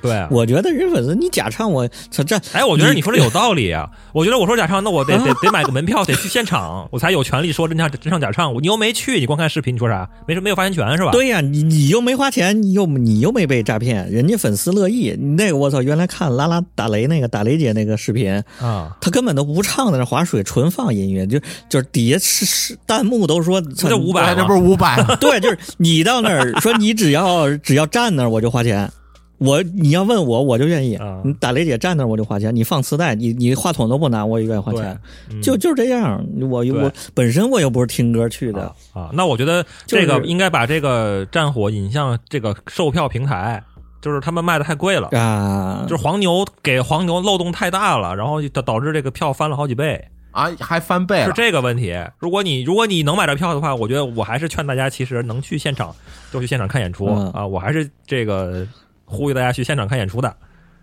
[0.00, 3.88] 对啊， 我觉得人粉丝你假唱我操这哎，我觉得你说的有道理啊！
[4.14, 8.54] 我觉得我说假唱，那我得 得得买个门票，得去现场，我才有权利说真唱真唱假唱。
[8.62, 10.08] 你又没去，你光看视频，你说啥？
[10.26, 11.10] 没什没有发言权是吧？
[11.12, 15.10] 对呀、你你又没花钱，你又你又没被诈骗，人家粉丝乐意。
[15.36, 24.46] 那个我操，原来看拉拉打雷那个打雷姐那个视频，啊，他根本都不唱在那划水，纯放音乐，就就是底下是是弹幕都说不就五百对，这？
[24.46, 24.99] 不是五百吗？
[25.20, 28.90] 对，就是你到那儿说你只要只要站那儿我就花钱，
[29.38, 30.96] 我你要问我我就愿意。
[30.96, 31.20] 啊。
[31.24, 36.24] 你打雷姐站那儿我就花钱，你放磁带你你话筒都不拿我也愿意花钱，，嗯就就是这样。
[36.50, 43.62] 我我本身我又不是听歌去的，啊，那我觉得这个应该把这个战火引向这个售票平台，
[44.00, 51.24] 就是他们卖的太贵了，啊，就是黄牛给黄牛漏洞太大了，然后导导致这个票翻了好几倍，啊，还翻倍。
[51.24, 51.96] 是这个问题。
[52.18, 55.94] 如果你如果你能买到票的话，我觉得我还是劝大家，其实能去现场
[56.32, 58.66] 就去现场看演出嗯啊，我还是这个
[59.04, 60.34] 呼吁大家去现场看演出的。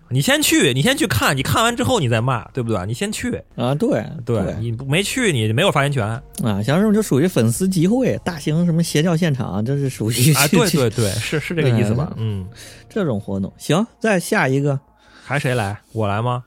[0.09, 2.85] 你先去，你先去看，你看完之后你再骂，对不对？
[2.85, 10.47] 你先去，啊，对对你不没去，你没有发言权啊，像这种就属于粉丝集会、大型什么邪教现场，这是属于啊！
[10.47, 12.13] 对对对，是是这个意思吧？
[12.15, 12.47] 嗯，
[12.87, 13.51] 这种活动。
[13.57, 14.79] 行，再下一个，
[15.25, 15.77] 还谁来？
[15.91, 16.41] 我来吗？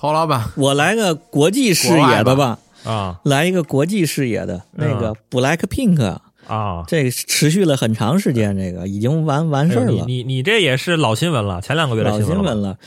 [0.00, 6.84] 侯老板，我来个国际视野的吧，啊来一个国际视野的那个 Black Pink，、啊！
[6.86, 12.48] 这个持续了很长时间，这个已经完完事儿了，你你你这也是老新闻了，前两个月的老新闻了吧。
[12.48, 12.78] 新闻了。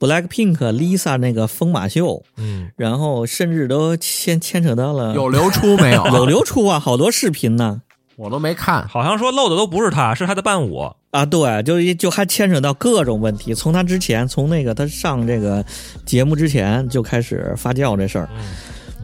[0.00, 6.06] Black Pink Lisa 那个疯马秀，嗯，然后甚至都牵牵扯到了有流出没有？
[6.16, 7.82] 有流出啊，好多视频呢。
[8.16, 8.86] 我都没看。
[8.88, 10.90] 好像说漏的都不是他，是他的伴舞。
[11.10, 13.54] 啊，对，就就还牵扯到各种问题。
[13.54, 15.64] 从他之前，从那个他上这个
[16.04, 18.28] 节目之前就开始发酵这事儿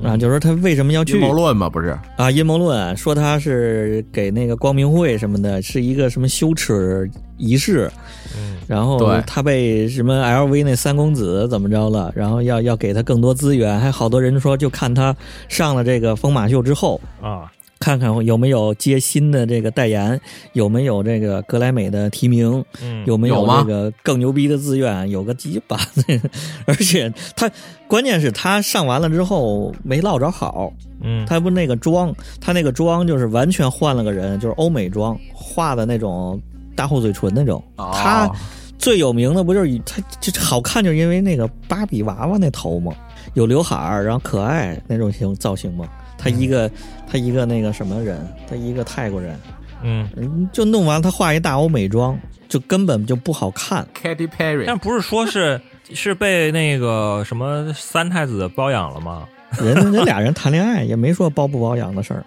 [0.03, 1.96] 啊，就说他为什么要去阴谋论嘛，不是？
[2.16, 2.31] 啊？
[2.31, 7.88] 阴谋论说他是给那个光明会什么的，是一个什么羞耻仪式，
[8.37, 15.14] 嗯然后他被什么 LV 那三公子怎么着了，然后要要给他更多资源，还好多人说就看他
[15.49, 20.21] 上了这个疯马秀之后，啊，看看有没有接新的这个代言，
[20.53, 25.09] 有没有这个格莱美的提名，嗯，有没有吗这个更牛逼的自愿？
[25.09, 25.79] 有个鸡巴！
[26.66, 27.51] 而且他
[27.88, 36.38] 关键是他上完了之后没落着好，嗯，他不那个妆，他那个妆就是完全换了个人，就是欧美妆，画的那种
[36.77, 37.64] 大厚嘴唇那种。
[37.77, 38.31] 哦他
[38.79, 42.93] 最有名的不就是以他这好看，就是因为那个芭比娃娃那头嘛，
[43.33, 45.88] 有刘海儿，然后可爱那种型造型嘛。
[46.20, 46.70] 他一个、
[47.11, 49.35] 他一个那个什么人，他一个泰国人，
[49.83, 53.87] 嗯，嗯，就弄完他画一大欧美妆，就根本就不好看。
[54.00, 55.61] Katy Perry，但不是说是
[55.94, 59.26] 是被那个什么三太子包养了吗？
[59.59, 62.24] 人人俩人谈恋爱也没说包不包养的事儿。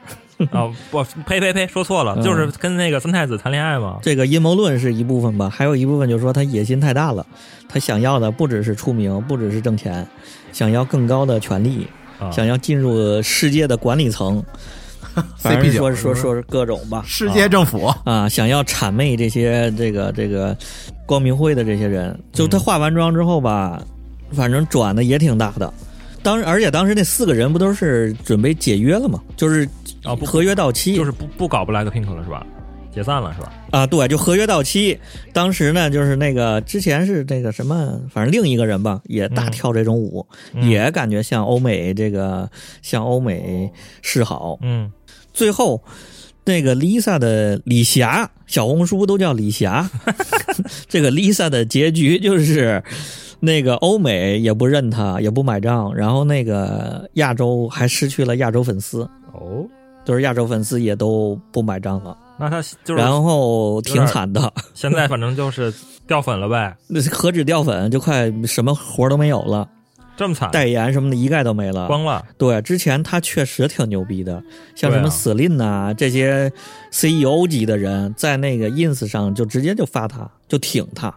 [0.51, 3.99] 啊， 不，呸呸呸，说错了，嗯就是跟那个三太子谈恋爱嘛。
[4.01, 7.25] 这个阴谋论是一部分吧，还有一部分就是说他野心太大了，
[7.69, 10.05] 他想要的不只是出名，不只是挣钱，
[10.51, 14.43] 想要更高的权利，啊，想要进入世界的管理层。
[15.37, 20.57] 反正说说说是各种吧，世界政府，啊，想要谄媚这些这个这个
[21.05, 23.79] 光明会的这些人，就他化完妆之后吧，
[24.31, 25.71] 反正转的也挺大的。
[26.23, 29.21] 当而且当时那四个人不都是准备解约了吗？
[29.37, 29.69] 就是
[30.03, 32.43] 啊不合约到期，就是不不搞 Black Pink 了是吧？
[32.93, 33.51] 解散了是吧？
[33.71, 34.97] 啊，对，就合约到期。
[35.31, 42.49] 当时呢，就是那个之前是这个什么，反正另一个人吧，也大跳这种舞，嗯也感觉像欧美这个
[42.81, 44.57] 向欧美示好。
[44.61, 44.91] 嗯
[45.33, 45.83] 最后，
[46.45, 49.89] 那个 Lisa 的李霞，小红书都叫李霞，
[50.87, 52.83] 这个 Lisa 的结局就是。
[53.45, 59.01] 那个欧美也不认他，也不买账，然后那个亚洲还失去了亚洲粉丝，
[59.33, 59.67] 哦，
[60.05, 64.51] 就是亚洲粉丝也都不买账了，那他就是然后挺惨的。
[64.75, 65.73] 现在反正就是
[66.05, 69.67] 掉粉了呗， 那何止掉粉，就快什么活都没有了，
[70.17, 71.87] 这么惨，代言什么的一概都没了。
[71.87, 72.23] 光了。
[72.37, 74.43] 对，之前他确实挺牛逼的，
[74.75, 76.51] 像什么 Celine 呐、这些
[76.91, 81.13] CEO 级的人，在那个 ins 上就直接就发他，就挺他。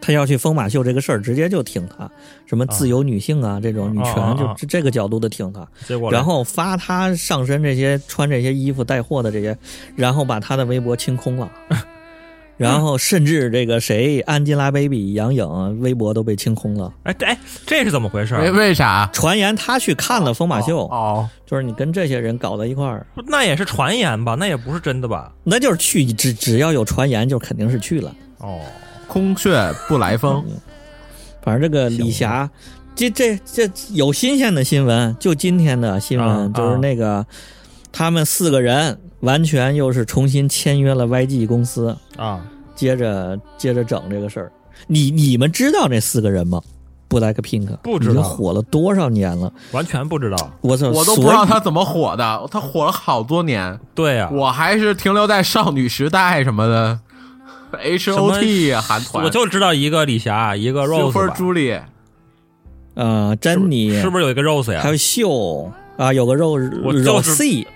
[0.00, 2.10] 他要去疯马秀这个事儿，直接就挺他，
[2.46, 5.66] 什么自由女性啊，这种女权，啊啊啊就这这个角度的挺他。
[5.86, 9.56] 结果然后发他上身这些穿这些衣服带货的这些，
[9.96, 11.50] 然后把他的微博清空了，
[12.56, 16.92] 然后甚至这个谁安吉拉 baby 杨颖微博都被清空了。
[17.04, 18.34] 哎这哎这是怎么回事？
[18.36, 19.08] 为为啥？
[19.12, 24.34] 传言他去看了疯马秀，哦，就是你跟这些人搞到一块儿，那也是传言吧？
[24.38, 25.32] 那也不是真的吧？
[25.44, 28.14] 那就是去只只要有传言，就肯定是去了。
[28.38, 28.60] 哦，
[29.10, 29.50] 空穴
[29.88, 30.44] 不来风，
[31.42, 32.48] 反正这个李霞，
[32.94, 37.26] 这这这有新鲜的新闻，就今天的新闻、啊就是那个
[37.90, 41.96] 他们四个人完全又是重新签约了 YG 公司。
[42.16, 42.40] 啊，
[42.76, 44.52] 接着接着整这个事儿。
[44.86, 46.62] 你你们知道这四个人吗
[47.08, 49.52] ？Black Pink 不知道火了多少年了？
[49.72, 50.52] 完全不知道。
[50.60, 57.00] 我操，我都不知道他怎么火的，他火了好多年，对呀、我还是停留在少女时代什么的
[57.78, 61.78] ，H O T 韩团，我就知道一个李霞，一个 Rose 朱莉，
[62.94, 64.00] 呃，珍妮。
[64.00, 64.80] 是不是有一个 Rose 呀？
[64.82, 65.70] 还有秀。
[65.96, 67.66] 啊，有个 Rose，Rose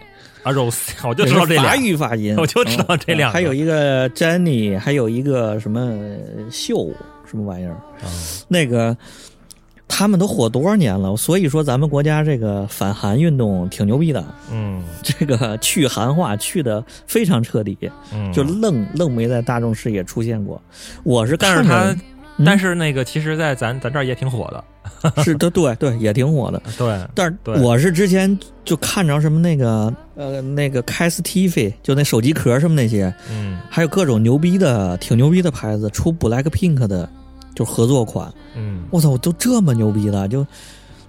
[0.43, 1.77] 啊 Rose，我就知道这俩法。
[1.77, 3.33] 语发音，我就知道这两个。
[3.33, 5.93] 嗯还有一个珍妮，还有一个什么
[6.51, 6.91] 秀
[7.29, 8.09] 什么玩意儿，嗯
[8.49, 8.97] 那个。
[9.97, 11.17] 他们都火多少年了？
[11.17, 17.79] 所以说咱们国家这个反韩运动挺牛逼的，嗯这个去韩化去的非常彻底。
[18.13, 20.61] 嗯，就愣愣没在大众视野出现过。
[21.05, 24.65] 我是看但是他，嗯但是那个其实，在咱咱这儿也挺火的。
[25.23, 26.61] 是的，对对，也挺火的。
[26.77, 37.09] 对，但是我是之前就看着什么那个呃那个 Castifi，就那手机壳什么那些，嗯还有各种牛逼的挺牛逼的牌子出 Black Pink 的，
[37.55, 38.33] 就合作款。
[38.57, 40.47] 嗯我操，我都这么牛逼了，就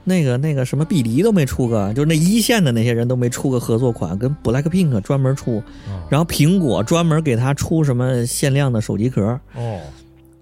[0.03, 9.39] 那个那个什么碧梨都没出个，就是那一线的那些人都没出个合作款，跟 Black Pink 专门出，哦然后苹果专门给他出什么限量的手机壳。
[9.55, 9.79] 哦，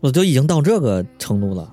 [0.01, 1.69] 我都已经到这个程度了，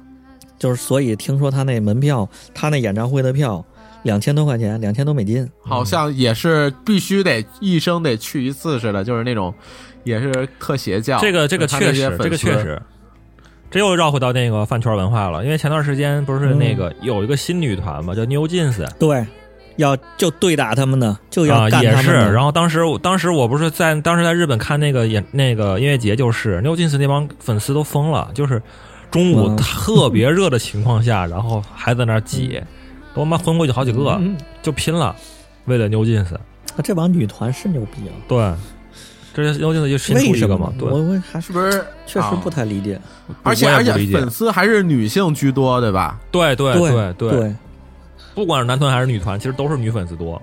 [0.58, 3.64] 就是所以听说他那门票，他那演唱会的票
[4.04, 5.48] 两千多块钱，两千多美金。
[5.62, 9.52] 好像也是必须得一生得去一次似的，就是那种
[10.04, 11.18] 也是特邪教。
[11.20, 12.80] 这个这个确实，这个确，实。
[13.70, 19.24] 这又绕回到那个饭圈文化了，因为前段时间不是那嗯个有一个新女团嘛，叫 New Jeans 对，
[19.76, 21.96] 要就对打他们呢，就要啊，干也是。
[21.96, 22.32] 他们呢。
[22.32, 28.60] 然后当时我当时我不是在当时在日本看那个演那个音乐节，就是 New Jeans 那帮粉丝都疯了，就是
[29.10, 32.60] 中午嗯特别热的情况下，然后还在那儿挤，
[33.14, 35.14] 都他妈昏过去好几个，嗯就拼了，
[35.66, 36.34] 为了 New Jeans。
[36.34, 36.40] 啊
[36.82, 38.14] 这帮女团是牛逼啊！
[38.28, 38.38] 对，
[39.32, 40.72] 这 New Jeans 就新出什么一个嘛，？
[40.78, 41.84] 对我，我还是不是？
[42.06, 43.00] 确实啊不太理解。
[43.42, 46.18] 而且而且粉丝还是女性居多，对吧？
[46.30, 47.54] 对对对对对，
[48.34, 50.40] 不管是男团还是女团，其实都是女粉丝多，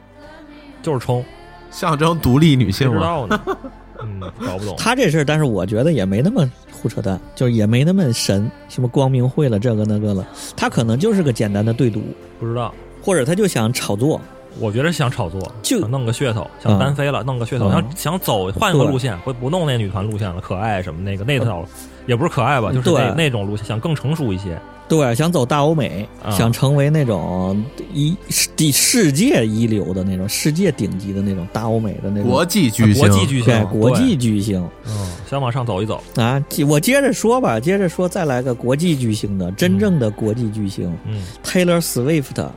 [0.81, 1.23] 就是冲，
[1.69, 2.97] 象征独立女性嘛。
[2.97, 3.41] 知道呢？
[3.99, 4.75] 嗯，搞不懂。
[4.77, 12.03] 他这事儿，但是我觉得也没那么胡扯淡，就是也没那么神，什么光明会了这个那个了，他可能就是个简单的对赌，
[12.39, 12.71] 不知道，
[13.01, 14.21] 或者他就想炒作。
[14.59, 17.71] 我觉得想炒作，就想弄个噱头，想单飞了，弄个噱头，嗯。
[17.71, 21.63] 想想走换个路线，不不弄那女团路线了，可爱什么那个那套，
[22.05, 24.59] 也不是可爱吧，就是那那种路线，想更成熟一些。
[24.89, 27.61] 对，想走大欧美，啊想成为那种
[27.93, 34.65] 一世世界一流的那种、世界顶级的那种大欧美的那种国际巨星，国际巨星对，国际巨星。
[34.87, 36.01] 嗯，想往上走一走。
[36.15, 36.41] 啊！
[36.65, 42.47] 我接着说吧，接着说，再来个国际巨星的，真正的国际巨星、嗯，Taylor Swift。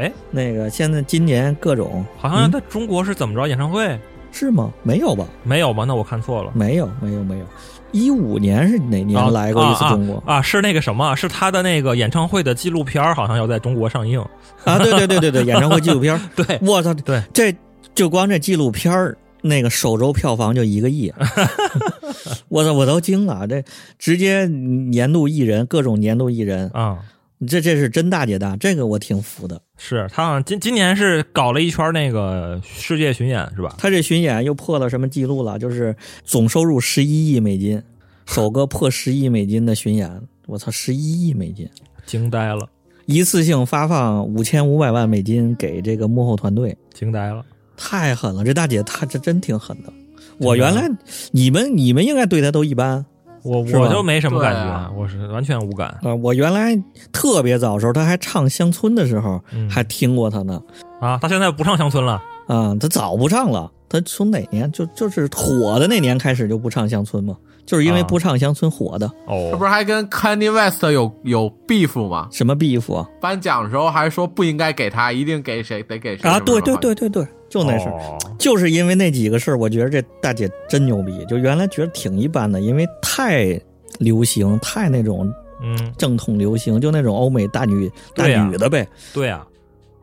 [0.00, 3.46] 哎，那个现在今年各种好像嗯在中国是怎么着？
[3.46, 3.98] 演唱会
[4.32, 4.72] 是吗？
[4.82, 5.26] 没有吧？
[5.42, 5.84] 没有吧？
[5.84, 6.50] 那我看错了。
[6.54, 7.44] 没有，没有，没有。
[7.92, 10.16] 一五年是哪啊年来过一次啊中国？
[10.24, 11.14] 啊啊，是那个什么？
[11.16, 14.18] 是他的那个演唱会的纪录片好像要在中国上映。
[14.64, 16.18] 啊，对对对对对，演唱会纪录片。
[16.34, 17.54] 对我操，对，这
[17.94, 21.12] 就光这纪录片儿，那个首周票房就一个亿，
[22.48, 23.62] 我操，我都惊了，这
[23.98, 26.98] 直接年度艺人，各种年度艺人，啊、
[27.46, 29.60] 这这是真大姐大，这个我挺服的。
[29.78, 33.74] 是他好像今今年是搞了一圈那个世界巡演是吧？
[33.78, 35.58] 他这巡演又破了什么记录了？
[35.58, 37.82] 就是总收入十一亿美金，
[38.26, 41.68] 首个破十亿美金的巡演，我操，十一亿美金！
[42.04, 42.68] 惊呆了，
[43.06, 47.44] 一次性发放五千五百万美金给这个幕后团队，惊呆了。
[47.76, 48.44] 太狠了！
[48.44, 49.90] 这大姐她这真挺狠的。
[50.38, 50.90] 我原来
[51.30, 53.06] 你们你们应该对她都一般
[53.42, 55.88] 我我就没什么感觉，啊我是完全无感。
[56.02, 56.76] 啊、我原来
[57.12, 60.60] 特别早的时候，他还唱乡村的时候，嗯还听过他呢。
[61.00, 62.22] 啊，他现在不唱乡村了。
[62.46, 63.70] 啊，他早不唱了。
[63.88, 67.36] 他从哪年就就是火的那年开始就不唱乡村嘛，
[67.70, 69.06] 就是因为啊不唱乡村火的。
[69.26, 72.28] 哦这哦不，是还跟 Kanye West 有有 beef 吗？
[72.32, 73.08] 什么 beef 啊？
[73.20, 77.92] 颁奖的时候还说不应该给他，一定给谁得给谁啊，对对对对对，就那事儿。
[77.92, 81.24] 哦就是因为那几个事儿，我觉得这大姐真牛逼。
[81.26, 83.60] 就原来觉得挺一般的，因为太
[83.98, 85.30] 流行，太那种
[85.62, 88.88] 嗯，正统流行，就那种欧美大女大女的呗。
[89.12, 89.46] 对啊。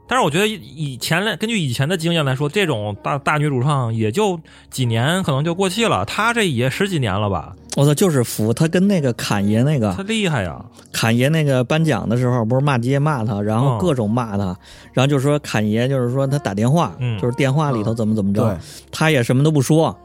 [0.07, 4.39] 但是我觉得以前来根据以前的经验来说，这种大大女主唱也就
[4.69, 6.05] 几年，可能就过气了。
[6.05, 7.53] 她这也十几年了吧？
[7.75, 10.63] 我操，就是服她跟那个侃爷那她个厉害呀！
[10.91, 14.57] 侃爷那个颁奖的时候，不是骂街骂他，然后嗯各种骂他，
[14.93, 18.57] 然后就说侃爷就是说他打电话，嗯就是电话里头怎么怎么着，对
[18.91, 19.95] 他也什么都不说。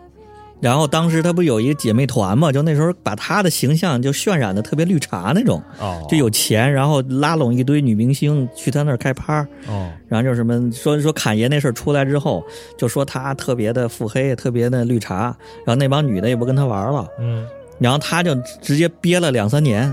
[0.63, 12.45] 然后当时他不有一个姐妹团嘛，就那时候把他的形象就渲染的特别绿茶那种，哦，就有钱，然后拉拢一堆女明星去他那儿开趴，哦，然后就什么说说侃爷那事儿出来之后，
[12.79, 17.45] 就说他特别的腹黑，特别的绿茶，然后那帮女的也不跟他玩了，嗯。
[17.81, 19.93] 然后他就直接憋了两三年，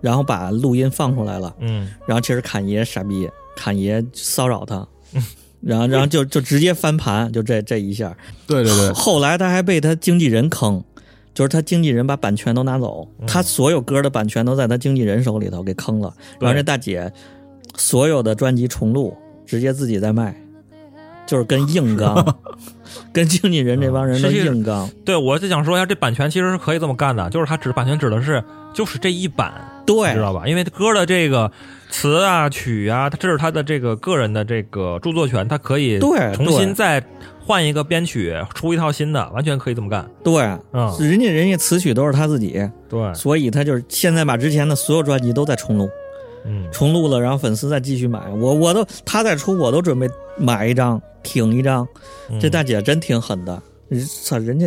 [0.00, 1.90] 然后把录音放出来了，嗯。
[2.06, 4.88] 然后其实侃爷傻逼，侃爷骚扰他，
[5.60, 8.16] 然后然后就就直接翻盘，就这这一下，
[8.46, 10.82] 对对对，后来他还被他经纪人坑，
[11.34, 13.26] 就是他经纪人把版权都拿走，嗯。
[13.26, 16.14] 他所有歌的版权都在他经纪人手里头给坑了。
[16.40, 17.12] 然后这大姐
[17.76, 19.16] 所有的专辑重录，
[19.46, 20.40] 直接自己在卖，
[21.26, 22.36] 就是跟硬 刚，
[23.12, 24.88] 跟经纪人这帮人都硬刚。
[25.04, 28.42] 对，我就想说一下，这版权其实是可以这么干的，就是它指版权指的是
[28.74, 29.52] 就是这一版，
[29.86, 30.12] 对。
[30.14, 30.46] 知道吧？
[30.46, 31.50] 因为歌的这个
[31.90, 37.02] 词啊、曲啊，它这是他的这个个人的这个著作权，他可以对重新再
[37.40, 40.08] 换一个编曲，出一套新的，完全可以这么干。
[40.22, 45.88] 对，嗯，人家人家词曲都是他自己，对，所以他就是现在把之前的所有专辑都在重录，
[46.44, 48.20] 嗯，重录了，然后粉丝再继续买。
[48.28, 51.88] 我我都他再出，我都准备买一张挺一张。
[52.28, 52.38] 嗯。
[52.38, 53.62] 这大姐真挺狠的，
[54.22, 54.66] 操人家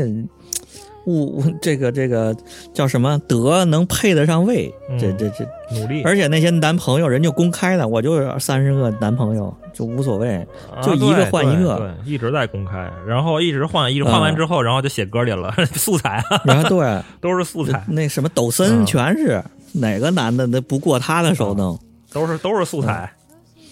[1.06, 2.36] 物这个这个
[2.74, 10.36] 叫什么德能配得上位，这嗯这这，努力，而且那些男朋友人就公开的，我就三十个男朋友就无所谓，
[10.74, 19.42] 啊就一个换一个对，对一直在公开，然后一直换，一直换完之后，然后就写歌里了， 素材然后对 都是素材，那什么抖森嗯全是
[19.74, 21.80] 哪个男的那不过他的手弄。
[22.14, 23.10] 都是都是素材。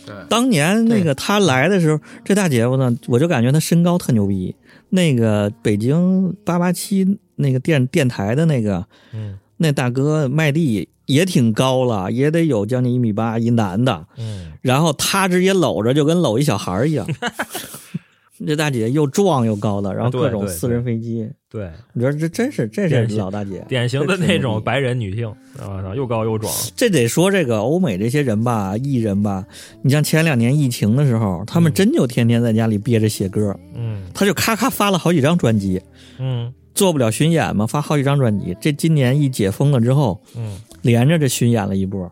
[0.05, 4.55] 对当年那个他来的时候，这大姐夫呢，我就感觉他身高特牛逼。
[4.89, 14.08] 那个北京八八七那个电电台的那个嗯那大哥麦地也挺高了，也得有将近一米八，一男的。
[14.17, 17.06] 嗯，然后他直接搂着，就跟搂一小孩儿一样。
[18.45, 25.28] 这大姐又壮又高的，然后各种私人飞机，对，我觉得这真是这是老大姐，典型的那种白人女性，
[25.60, 26.54] 啊，又高又壮。
[26.75, 29.45] 这得说这个欧美这些人吧，艺人吧，
[29.82, 35.82] 你像前两年疫情的时候，他们嗯真就天天在家里憋着写歌，嗯他就咔咔发了好几张专辑，
[36.17, 38.56] 嗯做不了巡演嘛，发好几张专辑。
[38.62, 42.10] 这今年一解封了之后，嗯，连着这巡演了一波。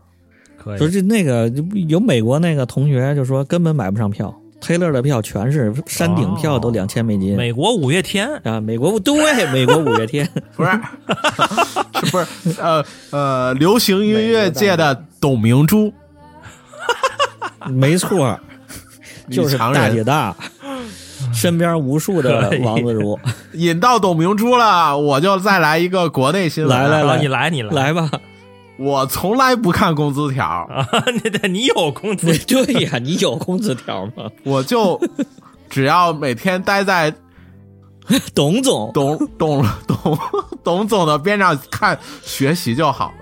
[0.58, 0.78] 可以。
[0.78, 1.50] 说这那个
[1.88, 6.72] 有美国那个同学就说根本买不上票，Taylor 的票全是山顶票都哦。
[6.72, 7.36] 两千美金。
[7.36, 10.70] 美国五月天，啊，美国对美国五月天， 不是，
[12.04, 12.60] 是不是。
[12.60, 15.92] 呃呃，流行音乐界的董明珠，
[17.66, 18.38] 没错，
[19.30, 20.34] 就是大姐大，
[21.32, 23.18] 身边无数的王自如，
[23.52, 26.76] 引到董明珠了，我就再来一个国内新闻。
[26.76, 27.72] 来来来，你来你来。
[27.72, 28.10] 来吧，
[28.78, 30.86] 我从来不看工资条，啊！
[31.12, 34.30] 你得你有工资对 对呀，你有工资条吗？
[34.44, 35.00] 我就
[35.68, 37.12] 只要每天待在
[38.34, 40.18] 董总，董董董
[40.62, 43.14] 董总的边上看学习就好了。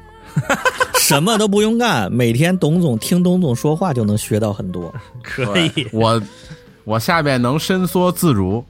[0.98, 4.94] 什么都不用干，每天董总听董总说话就能学到很多。
[5.22, 6.20] 可以，我
[6.84, 8.62] 我下边能伸缩自如。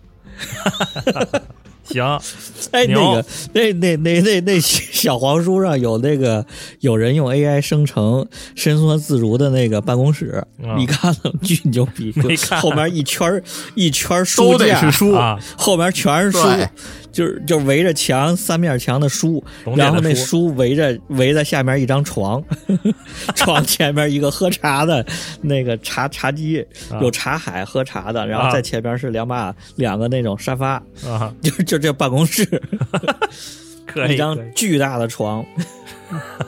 [1.89, 2.05] 行，
[2.73, 6.45] 哎，那个，那那那那那小黄书上有那个
[6.81, 12.61] 有人用 AI 生成伸缩自如的那个办公室，啊你看了巨牛逼，就没看。
[12.61, 13.43] 后面一圈儿
[13.75, 16.69] 一圈儿书都得架是书，啊，后面全是书对，
[17.17, 20.27] 就是就围着墙三面墙的书，的然后那书。
[20.27, 22.45] 书围着围在下面一张床，
[23.35, 25.03] 床前面一个喝茶的
[25.41, 26.61] 那个茶茶几，
[26.91, 27.01] 啊。
[27.01, 28.53] 有茶海喝茶的，然后啊。
[28.53, 30.75] 在前边是两把两个那种沙发，
[31.07, 32.45] 啊，就就这办公室
[33.87, 34.13] 可以。
[34.13, 35.43] 一张巨大的床，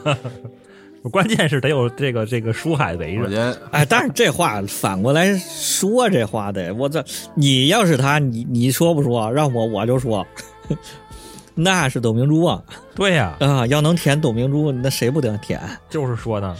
[1.11, 3.57] 关键是得有这个这个书海围着。
[3.71, 7.03] 哎，但是这话反过来说，这话得我这
[7.33, 9.31] 你要是他，你你说不说？
[9.31, 10.27] 让我我就说，
[11.55, 12.61] 那是董明珠啊
[12.95, 13.67] 对呀，啊！
[13.67, 15.59] 要能舔董明珠，那谁不得舔？
[15.89, 16.55] 就是说呢，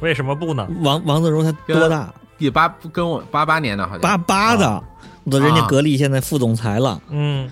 [0.00, 0.68] 为什么不呢？
[0.80, 2.12] 王王自如他多大？
[2.38, 4.82] 第八跟我八八年的好像八八的，
[5.24, 7.50] 我人家啊格力现在副总裁了，嗯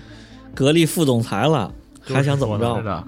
[0.55, 1.71] 格力副总裁了，
[2.03, 2.77] 就是还想怎么着？
[2.77, 3.03] 是的，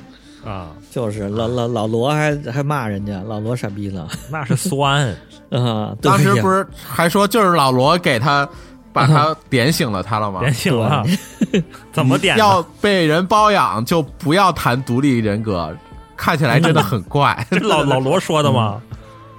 [0.45, 5.07] 啊，就是老老老罗还还骂人家，老罗傻逼呢那是酸，
[5.51, 5.95] 啊！
[6.01, 8.47] 当时不是还说就是老罗给他
[8.94, 10.39] 把他点醒了他了吗？
[10.39, 11.04] 点醒了，
[11.91, 12.38] 怎么点？
[12.38, 15.76] 要被人包养就不要谈独立人格，
[16.16, 17.46] 看起来真的很怪。
[17.52, 18.82] 这老 老罗说的吗？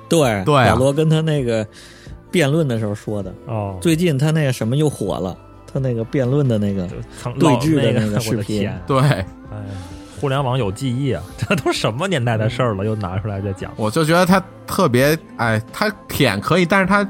[0.09, 1.67] 对对啊老罗跟他那个
[2.31, 3.33] 辩论的时候说的。
[3.47, 5.37] 哦，最近他那个什么又火了，
[5.73, 6.87] 他那个辩论的那个
[7.39, 9.25] 对峙的那个视频对，哎，
[10.21, 13.73] 互联网有记忆啊，这都什么年代的事儿了，又拿出来再讲。
[13.77, 17.03] 我就觉得他特别，哎，他舔可以，但是他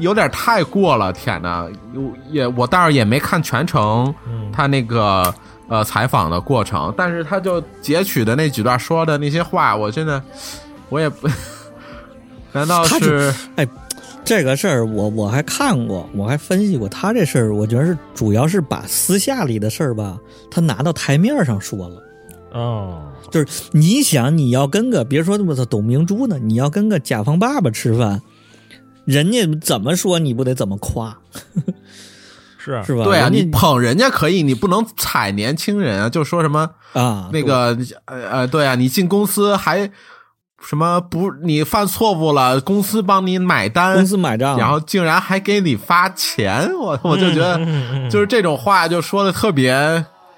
[0.00, 5.32] 有点太过了，舔的有也我倒是也没看全程嗯，他那个
[5.68, 10.22] 呃采访的过程，但是他就截取的那几段说的那些话，我真的
[10.88, 11.28] 我也不，
[12.52, 13.66] 难道是哎
[14.24, 20.18] 这个事儿，我我还看过，我还分析过他这事儿，我觉得是主要是把私下里的事儿吧，
[20.50, 22.02] 他拿到台面上说了。
[22.52, 28.20] 哦，就是你想，你要跟个别说我操董明珠呢，你要跟个甲方爸爸吃饭，
[29.04, 31.16] 人家怎么说你不得怎么夸，
[32.58, 33.04] 是是吧？
[33.04, 33.28] 对啊？
[33.30, 39.90] 你捧人家可以，你不能踩年轻人啊，就说什么啊，那个呃呃，对啊，你进公司还
[40.62, 41.32] 什么不？
[41.42, 47.58] 你犯错误了，公司帮你买单，公司买账，然后竟然还给你发钱，我 我就觉得
[48.10, 49.72] 就是这种话就说的特别，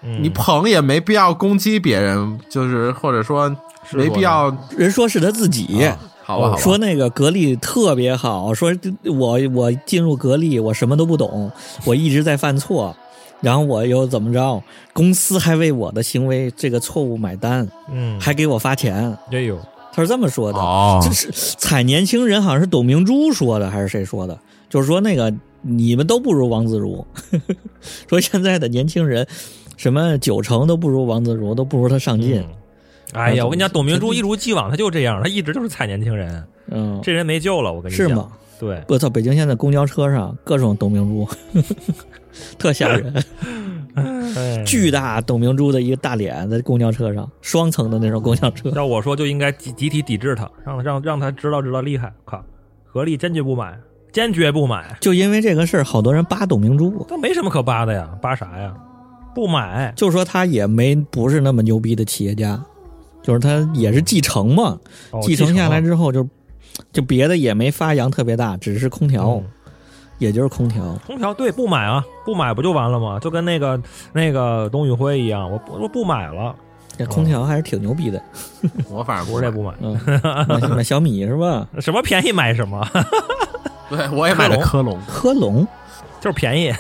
[0.03, 3.55] 嗯你捧也没必要攻击别人，就是或者说
[3.91, 5.91] 没必要，人说是他自己。
[6.33, 8.73] 好吧好吧，说那个格力特别好，说
[9.05, 11.51] 我我进入格力，我什么都不懂，
[11.85, 12.95] 我一直在犯错，
[13.41, 14.63] 然后我又怎么着，
[14.93, 19.17] 公司还为我的行为这个错误买单，嗯，还给我发钱，
[19.95, 20.59] 他是这么说的。
[20.59, 24.39] 哦这是踩年轻人，好像是董明珠说的，还是谁说的？
[24.71, 25.31] 就是说那个
[25.61, 27.05] 你们都不如王自如，
[28.09, 29.27] 说现在的年轻人，
[29.77, 32.41] 什么九成都不如王自如，都不如他上进。
[32.41, 32.47] 嗯
[33.13, 37.73] 哎呀，我跟你讲，董明珠一如既往，他就这样，他一直就是踩年轻人，嗯，这人没救了。
[37.73, 38.33] 我跟你讲，是吗？
[38.59, 39.11] 对，我操！
[39.11, 41.29] 北京现在公交车上各种董明珠，
[42.57, 43.25] 特吓人，
[44.37, 48.71] 哎巨大董明珠的一个大脸在公交车上，双层的那种公交车。
[48.71, 52.13] 要我说，就应该集集体抵制他，让让让他知道知道厉害。
[52.25, 52.43] 靠，
[52.85, 53.77] 合力坚决不买，
[54.13, 58.73] 坚决不买，就因为这个事儿，好多人扒董明珠，他没什么可扒的呀，扒啥呀？
[59.35, 62.63] 不买，就说他也没不是那么牛逼的企业家，
[63.23, 64.79] 就是他也是继承嘛，
[65.11, 66.27] 哦继承下来之后就
[66.93, 69.45] 就别的也没发扬特别大，只是空调，嗯。
[70.19, 70.97] 也就是空调。
[71.05, 73.19] 空调对不买啊，不买不就完了吗？
[73.19, 73.81] 就跟那个
[74.13, 76.55] 那个董宇辉一样，我不我不买了，
[76.97, 78.23] 这空调还是挺牛逼的，
[78.89, 79.99] 我反正不不是这不买，嗯，
[80.49, 81.67] 买买小米是吧？
[81.81, 82.87] 什么便宜买什么，
[83.91, 85.67] 买，对我也买了科龙，科龙，
[86.21, 86.73] 就是便宜。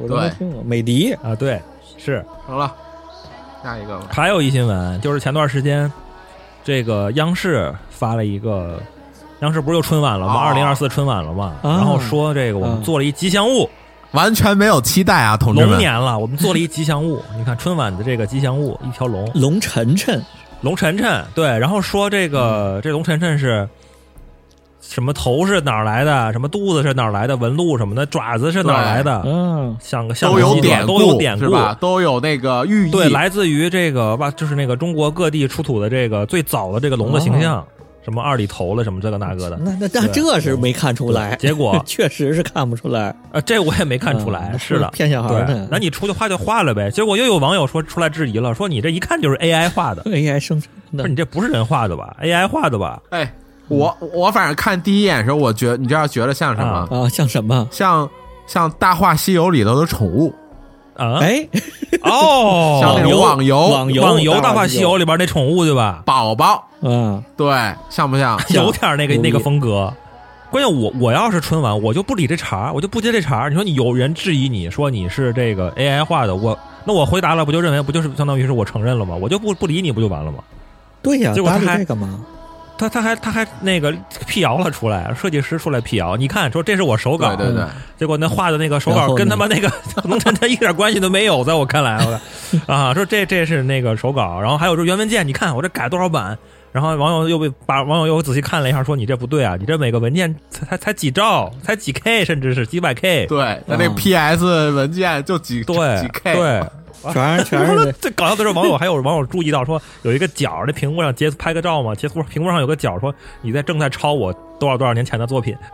[0.00, 1.60] 我都没听过，美的，啊，对，
[1.96, 2.24] 是。
[2.46, 2.72] 好了，
[3.68, 5.90] 下一个吧，还有一新闻，就是前段时间，
[6.64, 8.80] 这个央视发了一个，
[9.40, 10.32] 央视不是又春晚了吗？
[10.32, 10.38] 哦。
[10.38, 11.54] 二零二四春晚了吗？
[11.62, 11.76] 啊。
[11.76, 13.68] 然后说这个我们嗯做了一吉祥物，
[14.12, 17.22] 完全没有期待啊，同志们，龙年了，我们做了一吉祥物。
[17.36, 20.22] 你看春晚的这个吉祥物，一条龙，龙晨晨，
[20.62, 23.68] 龙晨晨，对，然后说这个、这龙晨晨是
[24.88, 31.76] 什么头是哪儿来的，什么肚子是哪儿来的，纹路什么的，爪子是哪儿来的，嗯，像个像都个鸡爪有典故，都有典故是吧？
[31.78, 37.62] 都有那个寓意，对，来自于这个吧，就是那个中国各地出土的这个最早的这个龙的形象，
[38.02, 39.58] 什么二里头了，什么这个那个的。
[39.62, 41.80] 那那那这是没看出来，结果。
[41.84, 46.90] 确实是看不出来，呃，这我也没看出来，嗯是的，骗小孩对的，那你出去画就画了呗。
[46.90, 51.02] 结果又有网友说出来质疑了，说你这一看就是 AI 画的， AI 生成的。
[51.02, 53.02] 不是你这不是人画的吧？AI 画的吧？
[53.10, 53.30] 哎，
[53.68, 56.72] 我我反正看第一眼的时候，我觉你知道觉得像什么？
[56.72, 57.66] 啊啊，像什么？
[57.70, 58.08] 像
[58.46, 60.34] 像《大话西游》里头的宠物，
[60.96, 61.46] 啊，哎，
[62.02, 66.02] 哦，像那种网游网游网游《大话话西游》里边那宠物对吧？
[66.06, 67.46] 宝宝，嗯，对，
[67.90, 68.38] 像不像？
[68.50, 69.92] 有点那个那个风格。
[70.50, 73.50] 关键我我要是春晚，我就不理这茬儿，我就不接这茬儿。
[73.50, 79.14] 你说你有人质疑你说你是这个 AI 化的，我那我回答了，不就认为不就是相当于是我承认了吗？
[79.20, 80.38] 我就不不理你不就完了吗？
[81.02, 82.18] 对呀，结果他还干嘛？
[82.78, 83.92] 他他还他还那个
[84.26, 87.64] 辟谣了出来，设计师出来辟谣，你看说这是我手稿，对对对，
[87.98, 89.70] 结果那画的那个手稿跟他妈那个
[90.04, 96.38] 农陈陈一点关系都没有，在我看来，我啊说这这是那个手稿，然后还有说原文件，你看我这改多少版，
[96.72, 103.94] 然后网友又被把网友又仔细看了一下，说你这不对啊，你这每个文件才才才几兆，才几 K，甚至是几百 K，对，他那嗯。
[103.94, 106.62] PS 文件就几对几 K，对。
[107.12, 115.56] 全是全是 这最搞笑的是，网友还有网友注意到说，有一个角，那屏幕上截拍个照嘛，截图屏幕上有个角说你在正在抄我多少多少年前的作品，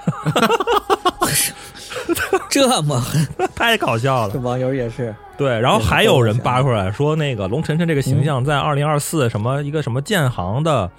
[2.51, 4.39] 这么狠，太搞笑了这。
[4.39, 10.91] 网友也是，对，然后还有人扒出来说，那个龙晨晨这个形嗯象在二零二四什么一个什么建行的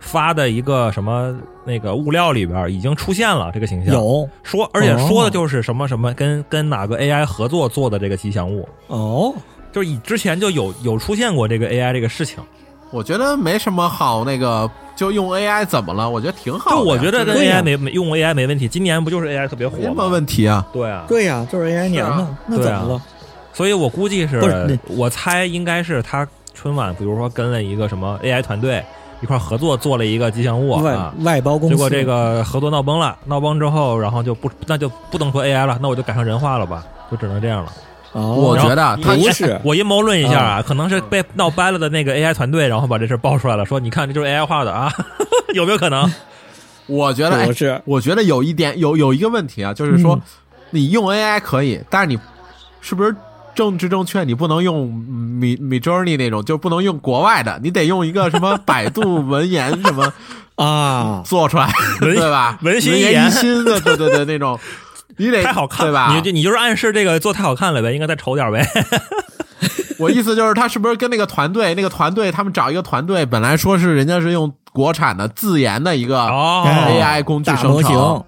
[0.00, 4.28] 发的一个什么那个物料里边已经出现了这个形象，有。
[4.42, 9.34] 说而且说的就是什么什么跟跟哪个 AI 合作做的这个吉祥物，哦，
[9.72, 12.38] 就是以之前就有有出现过这个 AI 这个事情，
[12.90, 16.08] 我觉得没什么好那个，就用 AI 怎么了？
[16.08, 16.76] 我觉得挺好的。
[16.76, 20.08] 就我觉得跟 AI 没没用 AI 没问题，今年不就是 AI 特别火没什么吗？
[20.08, 20.66] 问题啊。
[20.72, 23.02] 对啊，对呀，就是 AI 年是呢，那怎么了？
[23.52, 28.82] 所以我估计是，是我猜应该是他春晚，比如说跟了一个什么 AI 团队
[29.20, 31.12] 一块合作做了一个吉祥物外啊。
[31.24, 37.72] 外包公司，结果这个合作闹崩了，闹崩之后，然后就不那就不能说 AI 了，那我就改成人话了吧，就只能这样了。
[38.18, 39.58] 哦，我觉得他不是。
[39.64, 44.92] 我阴谋论一下啊，可能是被闹掰了的那个 AI 团队，然后把这事爆出来了，说你看这就是 AI 画的啊，
[45.54, 46.12] 有没有可能？
[46.86, 47.80] 我觉得，哎不是。
[47.84, 50.22] 我觉得有一点有有一个问题啊，就是说嗯。
[50.70, 52.18] 你用 AI 可以，但是你
[52.82, 53.16] 是不是
[53.54, 54.22] 政治正确？
[54.24, 60.12] 你不能用 Mi Mi Journey 那种，就不能用国外的，你得用一个什么百度文言什么
[60.62, 62.58] 啊，做出来，文对吧？
[62.60, 63.12] 文心一言。
[63.12, 64.60] 言一心的，对对对，那种
[65.18, 66.14] 你得太好看对吧？
[66.14, 68.66] 你就你就是暗示这个做太好看了呗，应该再丑点呗。
[69.98, 78.24] 我意思就是，他是不是跟那个团队，那个团队他们找一个团队，本来说是人家是用国产的自研的一个哦 AI 工具生成，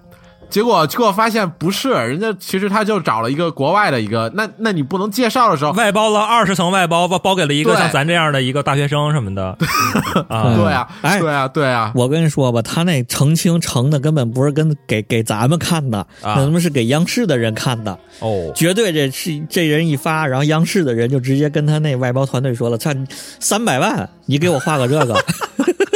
[0.51, 9.57] 结果结果发现不是，人家其实他就找了一个国外的一个，那那你不能介绍的时候，外包了二十层外包，包包给了一个像咱这样的一个大学生什么的。
[10.13, 16.35] 对啊，哎对啊，对啊，我跟你说吧，他那澄清成的根本不是跟给给咱们看的，啊。
[16.35, 22.91] 那他妈是给央视的人看的，哦，绝对这是这人一发，然后央视的人就直接跟他那外包团队说了，操，
[23.39, 25.15] 三百万，你给我画个这个，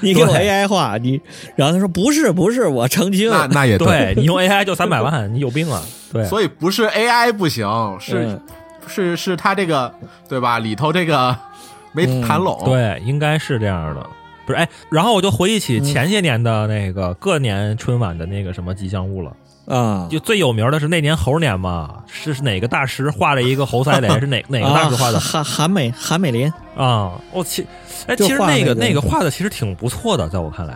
[0.02, 1.20] 你给我 AI 画你，
[1.56, 5.82] 然后他说不是不是，我澄清，那那也对你用 AI 就三百万，你有病啊！
[6.12, 7.66] 对，所以不是 AI 不行，
[8.00, 8.40] 是、嗯
[8.88, 9.94] 是是他这个
[10.28, 10.58] 对吧？
[10.58, 11.36] 里头这个
[11.92, 14.04] 没谈拢，对，应该是这样的。
[14.44, 19.30] 不是，哎，然后我就回忆起嗯前些年的那个各年春晚的那个什么吉祥物了，
[19.70, 24.08] 啊，就最有名的是那年猴年嘛，是是哪个大师画了一个猴赛雷？
[24.18, 27.12] 是哪哪个大师画的啊韩韩美韩美林啊？
[27.32, 27.64] 我其
[28.06, 30.74] 哎，其实那个那个画的其实挺不错的，在我看来，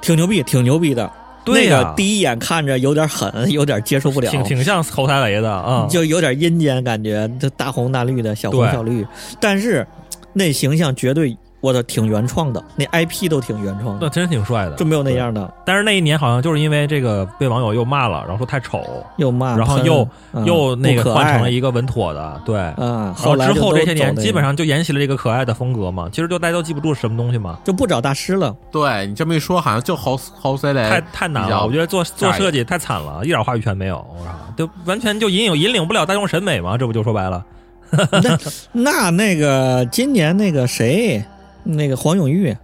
[0.00, 1.08] 挺牛逼，挺牛逼的。
[1.44, 5.86] 对呀那个第一眼看着有点狠， 有点接受不了，挺挺像猴赛雷的啊。
[5.90, 9.06] 就有点阴间感觉，这大红大绿的小红小绿，
[9.40, 9.86] 但是
[10.32, 18.84] 那形象绝对我的挺原创的，那 IP 都挺原创的，那真是挺帅的，就没有那样的但是那一年好像就是因为这个被网友又骂了，然后说太丑，
[19.16, 22.58] 又骂，然后又、嗯又那个换成了一个稳妥的，对。
[22.58, 37.44] 啊，然后后之后这些年基本上就沿袭了这个可爱的风格嘛，其实就大家都记不住是什么东西嘛，就不找大师了，对你这么一说，好像就侯侯 C 雷太太难了，我觉得做做设计太惨了，一点话语权没有，我操，就完全就引领引领不了大众审美嘛，这不就说白了？
[38.10, 38.38] 那
[38.72, 41.22] 那那个今年那个谁，
[41.64, 42.54] 那个黄永玉，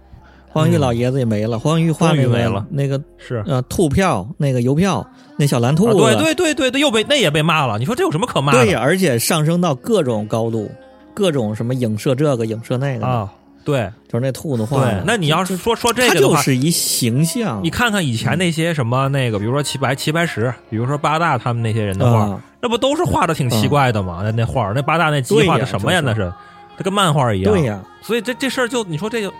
[0.47, 2.65] 黄永玉嗯老爷子也没了，黄永玉画终于那个没了。
[2.69, 5.05] 那个是，呃兔票，那个邮票，
[5.37, 6.15] 那小蓝兔子，啊。
[6.15, 8.65] 对对对对对，又被那也被骂了，你说这有什么可骂的？
[8.65, 10.69] 对，而且上升到各种高度，
[11.13, 13.31] 各种什么影射这个影射那个，啊，
[13.63, 13.89] 对。
[14.07, 24.21] 就是那兔子画那你要是说说这它个的话，就是一形象，你看看以前那些什么那个，比如说齐白齐白石，比如说八大他们那些人的画，啊，那不都是画的挺奇怪的吗？
[24.23, 26.01] 那那画，那八大那鸡画的什么呀？
[26.01, 26.13] 就是。
[26.15, 26.33] 那是，
[26.79, 27.53] 它跟漫画一样。
[27.53, 29.33] 对呀，所以这这事儿就你说这就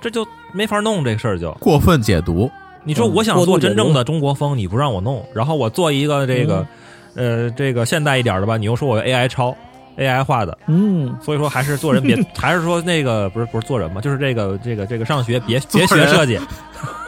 [0.00, 1.52] 这就没法弄这事儿就。
[1.60, 2.50] 过分解读，
[2.82, 6.66] 你说嗯我想做真正的中国风，你不让我弄，然后我做一个这个
[7.14, 9.56] 呃这个现代一点的吧，你又说我 AI 抄
[10.00, 16.40] AI 画的，嗯，所以说还是做人别， 还是说那个不是不是做人嘛，就是这个这个这个上学别别学设计，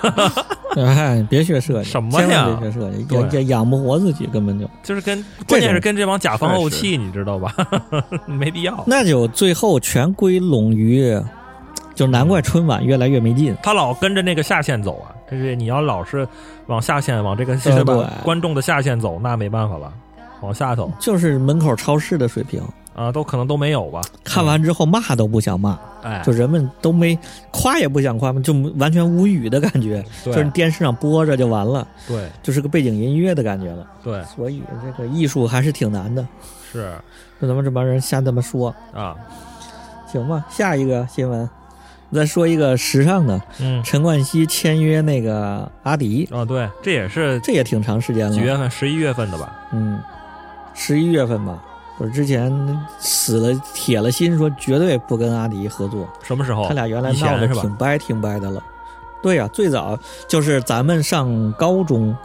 [0.76, 2.54] 哎，别学设计，什么呀？
[2.60, 3.18] 别学设计，对。
[3.18, 4.68] 养养养不活自己，根本就。
[4.82, 7.54] 就是跟关键是跟这帮甲方怄气，你知道吧？
[8.26, 8.84] 没必要。
[8.86, 11.18] 那就最后全归拢于，
[11.94, 13.56] 就难怪春晚越来越没劲。
[13.62, 16.28] 他老跟着那个下线走啊，就是你要老是
[16.66, 17.56] 往下线，往这个
[18.22, 19.92] 观众的下线走，那没办法了，
[20.40, 22.62] 往下头就是门口超市的水平，
[22.94, 24.00] 啊，都可能都没有吧。
[24.22, 27.18] 看完之后骂都不想骂，哎，就人们都没
[27.50, 33.86] 夸也不想夸，就完全无语的感觉，对就是电视上播着就完了，对就是个背景音乐的感觉了。
[34.04, 36.26] 对所以这个艺术还是挺难的，
[36.70, 36.92] 是
[37.40, 39.16] 就咱们这帮人瞎这么说，啊，
[40.06, 40.44] 行吧？
[40.50, 41.48] 下一个新闻，
[42.12, 48.70] 再说一个时尚的，嗯陈冠希签约那个阿迪，啊，对，这也是这也挺长时间了，几月份？
[48.70, 49.52] 十一月份的吧？
[49.72, 49.98] 嗯，
[50.74, 51.62] 十一月份吧。
[51.98, 52.50] 我之前
[52.98, 56.66] 死了铁了心说绝对不跟阿迪合作，什么时候？
[56.66, 58.62] 他俩原来闹得挺掰挺掰的了。
[59.22, 62.16] 对呀、最早就是咱们上高中、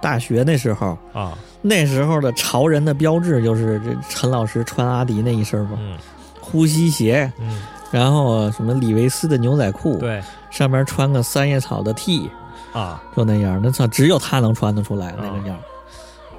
[0.00, 5.96] 大学那时候，啊，那时候的潮人的标志就是这陈老师穿阿迪那一身嘛，嗯。
[6.40, 7.62] 呼吸鞋，嗯，
[7.92, 10.20] 然后什么李维斯的牛仔裤，，对。
[10.50, 12.28] 上面穿个三叶草的 T，
[12.72, 15.56] 啊，就那样，那操，只有他能穿得出来那个样。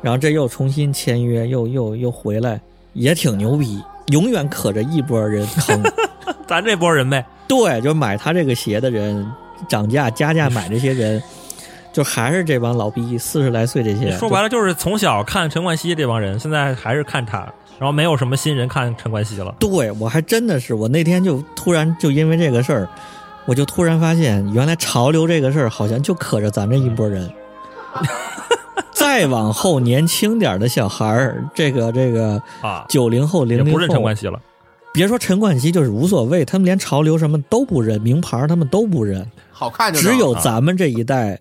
[0.01, 2.59] 然后这又重新签约，又又又回来，
[2.93, 5.81] 也挺牛逼，永远可着一波人坑。
[6.47, 9.25] 咱这波人呗，对，就买他这个鞋的人，
[9.67, 11.21] 涨价加价买这些人，
[11.93, 14.11] 就还是这帮老逼，四十来岁这些。
[14.17, 17.39] 说白了就是从小看陈冠希这帮人，现在还是看他，
[17.79, 19.55] 然后没有什么新人看陈冠希了。
[19.59, 22.89] 对我还真的是，我那天就突然就因为这个事儿，
[23.45, 27.31] 我就突然发现，原来潮流这个事儿好像就可着咱这一波人。
[29.11, 34.41] 再往后年轻点的小孩儿，这个这个啊，九零后、零零后不认陈后，冠希了。
[34.93, 41.37] 别说陈冠希，就是无所谓，他们连潮流什么都不认，名牌他们都不认，好看就只有咱们这一代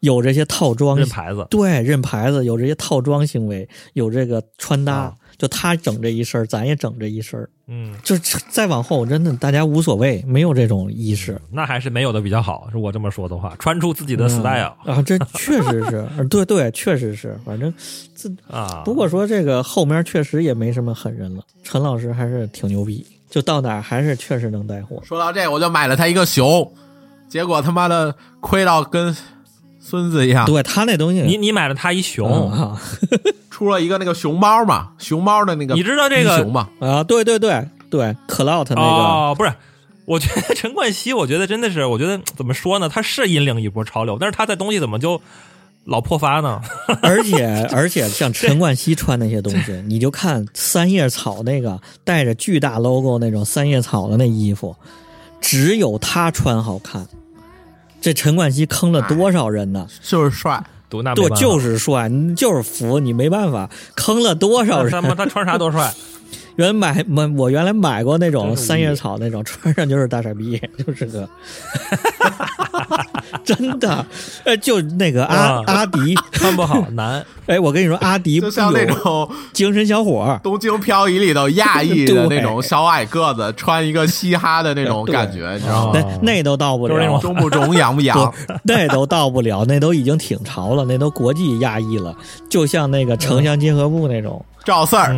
[0.00, 7.48] 有这些套装认牌子，对，认牌子有这些套装行为，有这个穿搭，啊就他整这一身儿，咱也整这一身儿。
[7.68, 11.40] 嗯，就是再往后，真的大家无所谓，没有这种意识。
[11.52, 12.68] 那还是没有的比较好。
[12.72, 17.38] 如果这么说的话，穿出自己的 style 嗯啊，这确实是，呃对对，确实是。
[17.44, 17.72] 反正
[18.16, 18.82] 这啊。
[18.84, 25.00] 不过说这个后面确实也没什么狠人了，陈老师还是挺牛逼，就到哪儿还是确实能带货。
[25.04, 26.72] 说到这，我就买了他一个熊，
[27.28, 29.14] 结果他妈的亏到跟
[29.80, 32.82] 孙子一样，对他那东西，你你买了他一熊，嗯啊
[33.50, 36.68] 出了一个那个熊猫嘛，熊猫的那个，你知道这个熊吗？
[36.80, 39.52] 啊，对对对对，Clout 那个，哦，不是，
[40.04, 42.88] 我觉得陈冠希，我觉得真的是，我觉得怎么说呢？
[42.88, 45.20] 他是引领一波潮流，但是他的东西怎么就
[45.84, 46.60] 老破发呢？
[47.02, 54.76] 而且 而且像陈冠希穿那些东西，你就看三叶草那个带着巨大 logo 那种三叶草的那衣服，
[55.40, 57.06] 只有他穿好看。
[58.00, 59.86] 这陈冠希坑了多少人呢？
[60.02, 64.90] 就是帅，对，读那对就是帅，你就是服，你没办法，坑了多少人？
[64.90, 65.92] 他妈他穿啥都帅，
[66.58, 71.28] 原来买买我原来买过那种三叶草那种，穿上就是大傻逼， 就是个，
[73.44, 74.04] 真的，
[74.44, 77.24] 呃，就那个阿啊阿迪，穿不好难。
[77.46, 86.00] 哎，我跟你说，阿迪就像那种精神小伙儿，《东京漂移》里头亚裔的那种小矮个子，穿一个嘻哈的那种感觉，你知道吗？
[86.20, 88.34] 那那都到不了就是，中不中，洋不洋？
[88.64, 92.12] 那都到不了，那都已经挺潮了，那都国际亚裔了，
[92.50, 95.14] 就像那个城乡结合部那种赵四儿，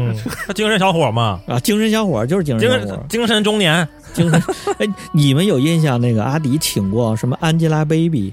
[0.55, 4.43] 精神小伙嘛，啊，精神小伙儿就是精神精小伙儿，神精神中年， 精神。
[4.79, 8.33] 哎，你们有印象那个阿迪请过什么 Angelababy，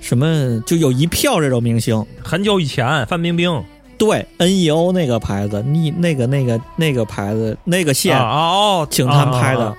[0.00, 3.62] 什么就有一票这种明星，很久以前，范冰冰
[3.96, 8.18] 对 NEO 那个牌子，你那个那个那个牌子那个线。
[8.18, 9.74] 哦，请他们拍的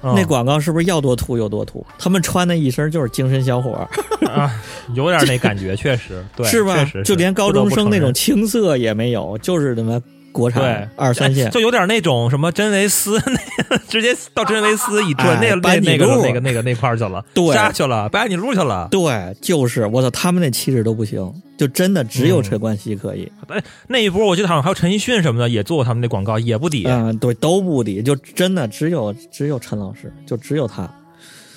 [0.00, 1.84] 那广告是不是要多土有多土？
[1.98, 3.88] 他们穿的一身就是精神小伙儿，
[4.30, 4.48] 啊，
[4.94, 7.02] 有点那感觉，确实，对，是吧确实？
[7.02, 10.00] 就连高中生那种青涩也没有，就是他妈
[10.38, 11.50] 国对产二三线哎。
[11.50, 18.88] 就有点那种什么真维斯， 那个直接到真维斯一转，哎那个那那个路那个那个那块儿去了，对下去了，拜你路去了。
[18.90, 23.30] 对，就是我操，他们那气质都不行，就真的只有嗯陈冠希可以。
[23.48, 26.84] 哎，那一波我记得好像还有陈奕迅什么的也做过他们那广告，也不抵。
[26.86, 30.88] 嗯，对，都不抵，就真的只有只有陈老师，就只有他。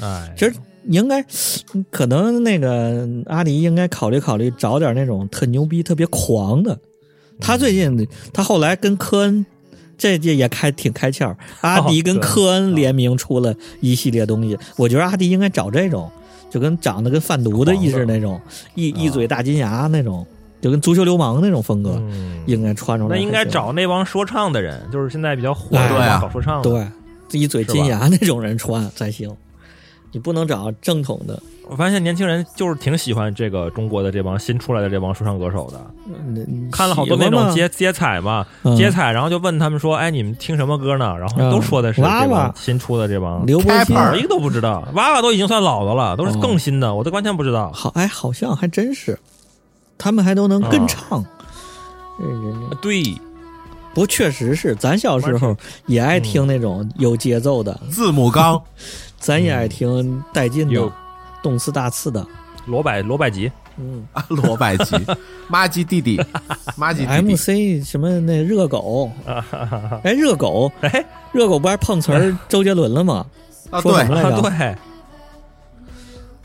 [0.02, 0.54] 哎，其实
[0.88, 1.24] 应该，
[1.92, 6.76] 可能那个阿迪应该考虑考虑，找点那种特牛逼、特别狂的。
[7.42, 9.46] 他最近，他后来跟科恩，
[9.98, 11.36] 这这也开挺开窍。
[11.62, 16.10] 阿迪跟科恩联名出了一系列东西，我觉得阿迪应该找这种，
[16.50, 18.40] 就跟长得跟贩毒的意思那种，
[18.76, 20.26] 一一嘴大金牙那种，
[20.62, 26.70] 就跟足球流氓那种风格，嗯，应该穿出来那应该找那帮说唱的人，就是现在比较火的搞说唱的。
[26.70, 29.30] 对，一嘴金牙那种人穿才行。
[30.14, 31.42] 你不能找正统的。
[31.72, 44.86] 我发现年轻人就是挺喜欢这个中国的这帮新出来的这帮说唱歌手的，嗯看了好多那种接接彩嘛，嗯接彩，然后就问他们说：“哎，你们听什么歌呢？”然后都说的是这娃娃帮新出的这帮，刘柏辛，我一个都不知道。
[44.96, 47.72] 娃娃都已经算老的了，都是更新的，我都完全不知道。
[47.72, 49.18] 好哎，好像还真是，
[49.98, 51.26] 他们还都能跟唱。
[52.22, 53.02] 嗯，对，
[53.94, 55.56] 不确实是，咱小时候
[55.86, 58.62] 也爱听那种有节奏的，字母刚，
[59.18, 60.92] 咱也爱听带劲的有，
[61.42, 62.26] 动次大次的。
[62.68, 64.96] 罗百罗百吉，嗯 罗百吉，
[65.48, 66.22] 妈吉弟弟，
[66.78, 69.10] 妈吉弟弟，，MC 什么那热狗，
[70.04, 73.26] 哎，热狗，哎，热狗不还碰瓷儿周杰伦了吗？
[73.72, 74.40] 啊，对，啊？
[74.40, 74.76] 对，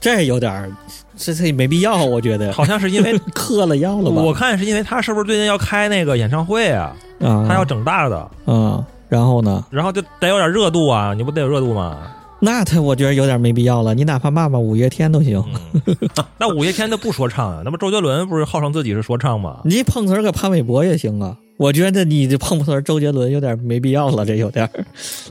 [0.00, 0.70] 这有点儿，
[1.18, 4.22] 这这没必要，我觉得好像是因为 嗑了药了吧？
[4.22, 6.96] 我看是因为他是不是最近要开那个演唱会啊？
[7.20, 9.62] 啊，他要整大的，嗯，然后呢？
[9.68, 11.98] 然后就得有点热度啊，你不得有热度吗？
[12.38, 15.42] 那他我觉得有点没必要了，你哪怕骂骂五月天都行。
[15.86, 15.96] 嗯，
[16.38, 19.60] 那五月天他不说唱啊，那么周杰伦不是号称自己是说唱吗？
[19.64, 21.36] 你碰瓷儿个潘玮柏也行啊。
[21.56, 24.70] 我觉得你这碰瓷儿周杰伦有点没必要了，这有点。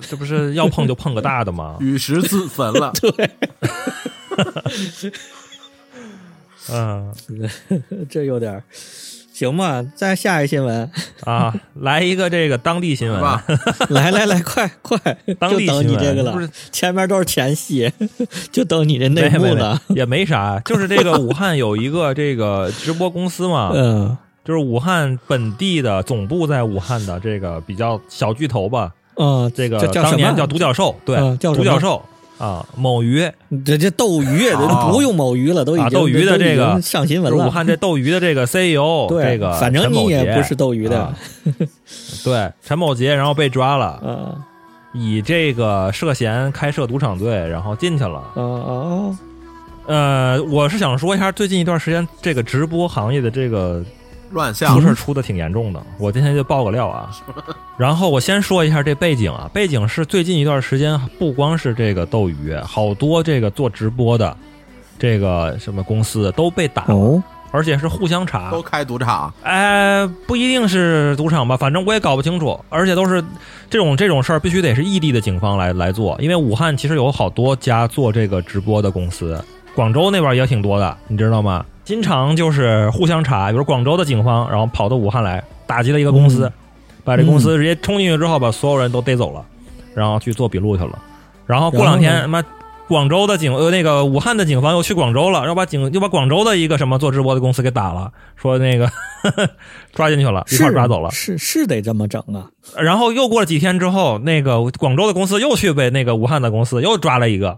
[0.02, 1.78] 这不是要碰就碰个大的吗？
[1.80, 2.92] 玉石自焚了。
[3.00, 3.30] 对，
[6.72, 7.14] 嗯
[8.10, 8.64] 这有点儿
[9.36, 9.84] 行吧？
[9.96, 10.90] 再下一新闻，
[11.26, 13.44] 啊，来一个这个当地新闻，吧？
[13.90, 14.98] 来来来，快快，
[15.38, 16.50] 当地就等新闻你这个了不是。
[16.72, 17.92] 前面都是前戏，
[18.50, 19.78] 就等你这内没没幕呢。
[19.88, 30.04] 没也没啥，就是这个武汉有一个这个直播公司嘛， 嗯就是武汉本地的总部在武汉的这个比较小巨头吧，嗯，这个叫叫？
[30.04, 32.02] 当年叫独角兽，对，嗯叫独角兽
[32.38, 33.32] 啊，某鱼
[33.66, 37.48] 这这斗鱼，哦不用某鱼了，都已经啊斗鱼的这个上新闻了。
[37.48, 41.14] 武汉这斗鱼的这个 CEO，对，这个反正你也不是斗鱼的啊
[42.24, 44.36] 对陈某杰，然后被抓了，嗯
[44.94, 48.24] 以这个涉嫌开设赌场罪，然后进去了。
[48.34, 49.20] 啊啊！
[49.88, 53.86] 呃，我是想说一下，最近一段时间这个直播行业的这个出
[54.32, 57.10] 乱象事儿出的挺严重的，我今天就爆个料啊。
[57.78, 64.36] 然后我先说一下这背景啊，背景是最近一段时间，不光是这个斗鱼，好多这个做直播的
[64.98, 68.62] 这个什么公司都被打了，哦，而且是互相查都。
[68.62, 72.60] 开赌场，哎，不一定是赌场吧，反正我也搞不清楚。
[72.70, 73.24] 而且都是
[73.70, 79.42] 这种这种事儿，必须得是异地的警方来来做，因为武汉其实有好多家做这个直播的公司，
[79.76, 81.66] 广州那边也挺多的，你知道吗？
[81.86, 86.54] 经常就是互相查，比如广州的警方，然后跑到武汉来打击了一个公司，嗯
[87.06, 89.46] 把这公司直接冲进去之后，把所有人都逮走了，
[89.94, 91.00] 然后去做笔录去了。
[91.46, 92.44] 然后过两天他妈。
[92.88, 98.88] 广州的警呃，那个武汉的警方又去广州了，然后把警又把广州的一个什么做直播的公司给打了，说那个
[99.92, 101.10] 抓进去了，一块儿抓走了。
[101.10, 102.46] 是是得这么整啊！
[102.78, 107.58] 然后又过了几天之后，那个广州的公司又去被那个武汉的公司又抓了一个，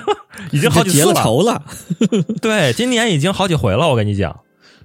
[0.52, 1.62] 已经好几结次仇了
[2.40, 4.40] 对，今年已经好几回了，我跟你讲。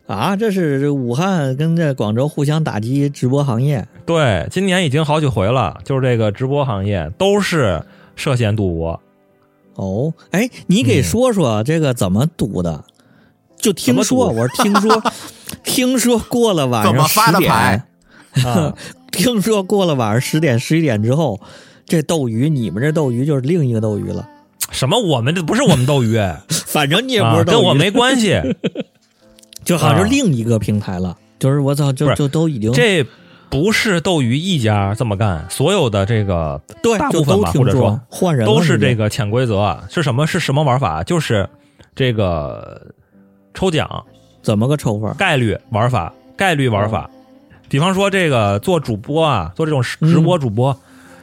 [0.07, 0.37] 啊！
[0.37, 3.85] 这是武汉跟这广州互相打击直播行业。
[4.05, 7.83] 对，今年已经好几回了，就是这个直播行业都是
[8.15, 9.01] 涉嫌赌博。
[9.75, 12.85] 哦，哎，你嗯给说说这个怎么赌的？
[13.57, 15.03] 就听说，我是听说，
[15.65, 17.85] 听说过了晚怎么上十发的牌
[18.33, 18.73] 点，啊，
[19.11, 21.41] 听说过了晚上十点十一点之后，
[21.85, 24.25] 这斗鱼，你们这斗鱼就是另一个斗鱼了。
[24.72, 24.99] 什么？
[24.99, 26.18] 我们这不是我们斗鱼，
[26.49, 28.39] 反正你也不啊，是斗鱼，跟我没关系。
[29.63, 31.18] 就好像是啊另一个平台了。
[31.39, 33.05] 就是我操，就是就都已经这
[33.49, 39.84] 不是斗鱼一家这么干，所有的这个对，大部分吧或者说换人都是这个个潜规则啊。
[39.89, 40.26] 是什么？
[40.26, 41.03] 是什么玩法？
[41.03, 41.47] 就是
[41.95, 42.82] 这个
[43.53, 44.05] 抽奖
[44.41, 45.13] 怎么个抽法？
[45.13, 47.09] 概率玩法，概率玩哦法。
[47.70, 50.78] 比方说，这个做主播啊，做这种嗯直播主播，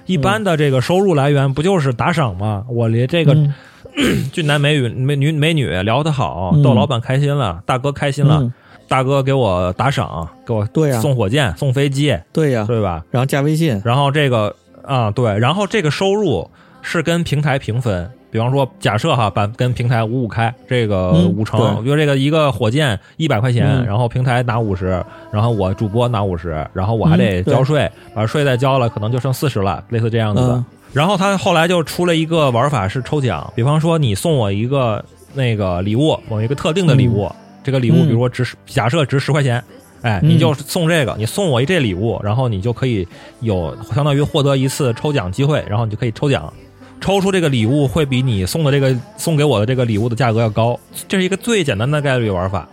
[0.06, 2.64] 一般的这个收入来源不就是打赏吗？
[2.68, 3.54] 我离这个嗯
[4.32, 8.52] 俊男美女美女美女聊得好，嗯逗老板开心了，大哥开心了，嗯
[8.86, 13.02] 大哥给我打赏，给我对呀送火箭、送飞机，对呀，对吧？
[13.10, 16.50] 然后加微信，然后这个啊，对，然后这个收入
[16.82, 18.10] 是跟平台平分。
[18.34, 21.84] 比方说，假设哈，把跟平台五五开，这个嗯五成，对。
[21.84, 23.86] 比如这个一个火箭一百块钱，嗯。
[23.86, 30.54] 然后平台拿五十，然后我主播拿五十，然后我还得交税，把税再交了，可能就剩四十了，类似这样子的。
[30.54, 30.64] 嗯。
[30.92, 35.04] 然后他后来就出了一个玩法是抽奖，比方说你送我一个
[35.34, 37.30] 那个礼物，某一个特定的礼物，
[37.62, 38.06] 这个礼物嗯。
[38.08, 39.62] 比如说值假设值十块钱，
[40.02, 40.30] 哎，嗯。
[40.30, 43.06] 你就送这个，你送我一这礼物，然后你就可以
[43.42, 46.52] 有相当于获得一次抽奖机会，然后你就可以抽奖，
[47.00, 50.78] 抽出这个礼物会比你送的这个送给我的这个礼物的价格要高，
[51.08, 52.66] 这是一个最简单的概率玩法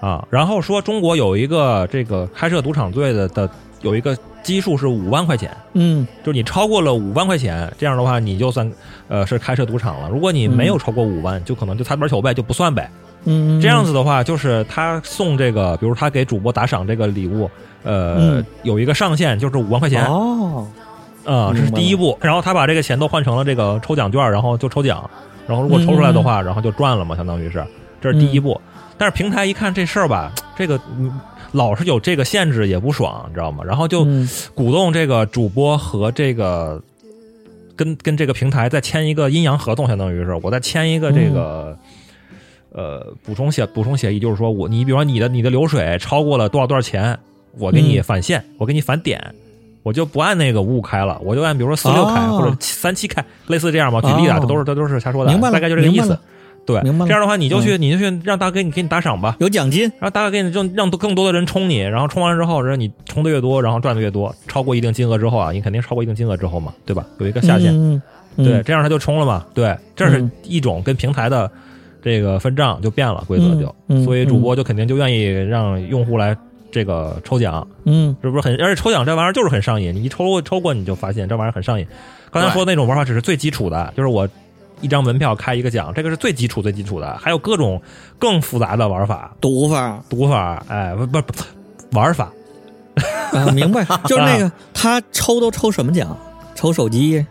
[0.00, 0.26] 啊。
[0.30, 3.48] 然后说中国有一个这个开设赌场罪的的
[3.80, 8.70] 有一个基数是五万块钱，嗯就是你超过了五万块钱，这样的话你就算
[9.08, 10.08] 呃是开设赌场了。
[10.08, 12.90] 如果你没有超过五万，就可能就擦边球呗，就不算呗。
[13.24, 17.48] 嗯，这样子的话，就是他送这个，比如他给主播打赏这个礼物，
[17.84, 20.04] 呃，嗯有一个上限，就是五万块钱。
[20.06, 20.66] 哦，
[21.24, 22.16] 啊、这是第一步。
[22.20, 25.08] 然后他把这个钱都换成了这个抽奖券，然后就抽奖，
[25.46, 27.64] 然后如果抽出来的话，然后就赚了嘛，相当于是，
[28.00, 28.60] 这是第一步。
[28.98, 31.12] 但是平台一看这事儿吧，这个嗯
[31.52, 33.64] 老是有这个限制也不爽，你知道吗？
[33.64, 36.82] 然后就嗯鼓动这个主播和这个
[37.76, 41.76] 跟跟这个平台再签一个阴阳合同，相当于是我再签一个这个。
[42.74, 47.18] 呃，补充协补充协议就是说我你比如说你的你的流水超过了多少多少钱，
[47.58, 49.34] 我给你嗯返现，我给你返点，
[49.82, 52.38] 我就不按那个五五开了，我就按比如说四六开、哦。
[52.38, 54.00] 或者三七开，类似这样吧。
[54.00, 54.38] 举例的，哦。
[54.40, 56.18] 这都是这都是瞎说的，明白了大概就这个意思。
[56.64, 67.04] 对，明白这样的话你就去、你就去让大哥给你给你打赏吧，有奖金，然后大哥给你让让更多的人充你，然后充完之后，然后你充的越多，然后赚的越多，超过一定金额之后啊，你肯定超过一定金额之后嘛，对吧？
[67.18, 68.00] 有一个下限，嗯，
[68.36, 68.44] 嗯。
[68.44, 69.44] 对，，这样他就充了嘛。
[69.52, 70.30] 对，这是嗯。
[70.44, 71.50] 一种跟平台的
[72.00, 76.36] 这个分账就变了规则就，所以主播就肯定就愿意让用户来
[76.72, 78.52] 这个抽奖，嗯是不是很？
[78.60, 81.86] 而且抽奖这玩意儿就是很上瘾，你一抽过抽过你就发现这玩意儿很上瘾。
[82.30, 84.28] 刚才说的那种玩法只是最基础的，就是我
[84.80, 87.80] 一张门票开一个奖，这个是最基础最基础的，还有各种
[88.18, 91.32] 更复杂的玩法、赌法赌法，哎，不不不，
[91.92, 92.32] 玩法。
[93.32, 96.16] 啊，明白， 就是那个他抽都抽什么奖？
[96.54, 97.24] 抽手机，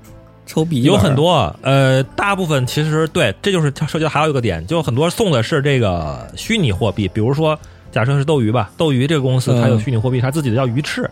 [0.48, 7.58] 抽笔有很多，呃，大部分其实对，这就是它涉及到还有一个点，就很多送的是这个虚拟货币，比如说
[7.92, 11.10] 假设是斗鱼吧，斗鱼这个公司嗯它有虚拟货币，它自己的叫鱼翅，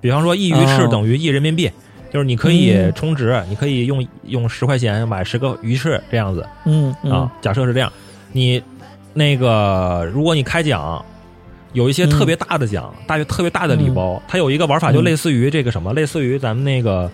[0.00, 0.88] 比方说一鱼翅哦。
[0.90, 1.70] 等于一人民币，
[2.12, 2.92] 就是你可以嗯。
[2.94, 7.12] 充值，你可以用用十块钱买十个鱼翅这样子嗯嗯。
[7.12, 7.92] 啊，假设是这样，
[8.32, 8.62] 你
[9.12, 11.04] 那个如果你开奖。
[11.72, 15.04] 有一些特别大的奖，大约特别大的礼包，它有一个玩法，就嗯。
[15.04, 17.10] 类似于这个什么，类似于咱们那个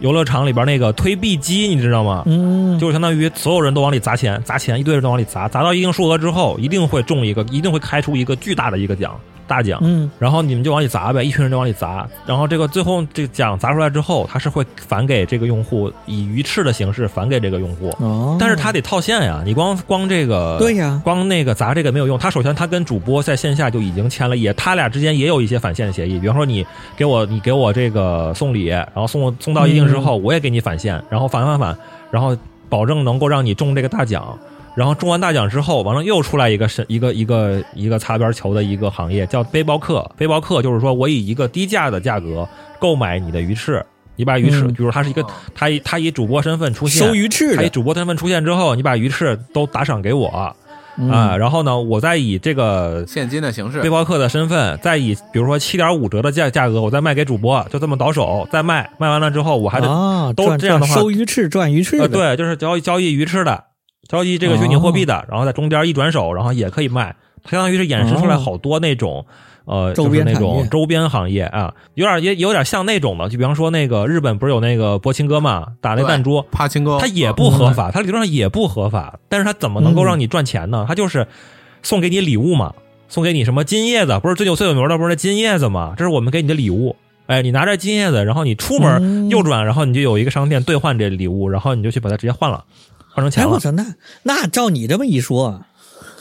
[0.00, 2.22] 游乐场里边那个推币机，你知道吗？
[2.26, 9.78] 嗯，就是相当于所有人都往里砸钱，砸钱，一堆人都往里砸，砸到一定数额之后，一定会中一个，一定会开出一个巨大的一个奖，大奖。
[9.82, 22.18] 嗯然后你们就往里砸呗，一群人就往里砸，然后这个最后这个奖砸出来之后，它是会返给这个用户，以鱼翅的形式返给这个用户，哦，但是他得套现呀，你光光这个对呀光那个砸这个没有用。
[22.18, 26.18] 他首先他跟主播在线下就已经签了，也他俩之间也有一些返现协议。
[26.18, 26.66] 比方说你
[26.96, 31.76] 给我你给我这个送礼，然后送送到一定之后，我也给你返现，然后返返返，
[32.10, 32.36] 然后
[32.68, 34.36] 保证能够让你中这个大奖。
[34.76, 40.08] 然后中完大奖之后，完了又出来一个是一个一个一个擦边球的一个行业，叫背包客。
[40.16, 42.46] 背包客就是说我以一个低价的价格
[42.78, 43.84] 购买你的鱼翅，
[44.16, 44.74] 你把鱼翅，嗯。
[44.74, 45.24] 比如他是一个
[45.54, 50.28] 他以他以主播身份出现，收鱼翅他以主播身份出现之后，你把鱼翅都打赏给我。
[50.28, 50.54] 啊、
[50.98, 53.82] 嗯然后呢，我再以这个现金的形式。
[53.82, 63.64] 背，包客的身份，再以比如说七点五折的价价格，我再卖给主播，就这么倒手再卖，卖完了之后我还得、啊，都这样的话收鱼翅赚鱼翅对，就是交易交易鱼翅的，
[64.08, 69.26] 交易这个虚拟货币的，然后在中间一转手，然后也可以卖，它相当于是衍生出来好多那种。
[69.68, 80.84] 呃，就是那种周边行业啊，有点也有点像那种的，就比方说那个日本不是有那个博青哥嘛，打那弹珠，帕青哥，它也不合法，它理论上也不合法，但是它怎么能够让你赚钱呢？
[80.86, 81.26] 它就是
[81.82, 82.72] 送给你礼物嘛，
[83.08, 85.94] 送给你什么金叶子，不是最有最有名的不是那金叶子嘛？
[85.96, 86.94] 这是我们给你的礼物。
[87.26, 92.62] 哎，你拿着金叶子，然后你出门右转，然后你就有一个商店兑换这礼物，然后你就去把它直接换了，
[93.16, 93.60] 换成钱哎，我了。
[93.60, 93.94] 操，那
[94.24, 95.68] 那照你这么一说，啊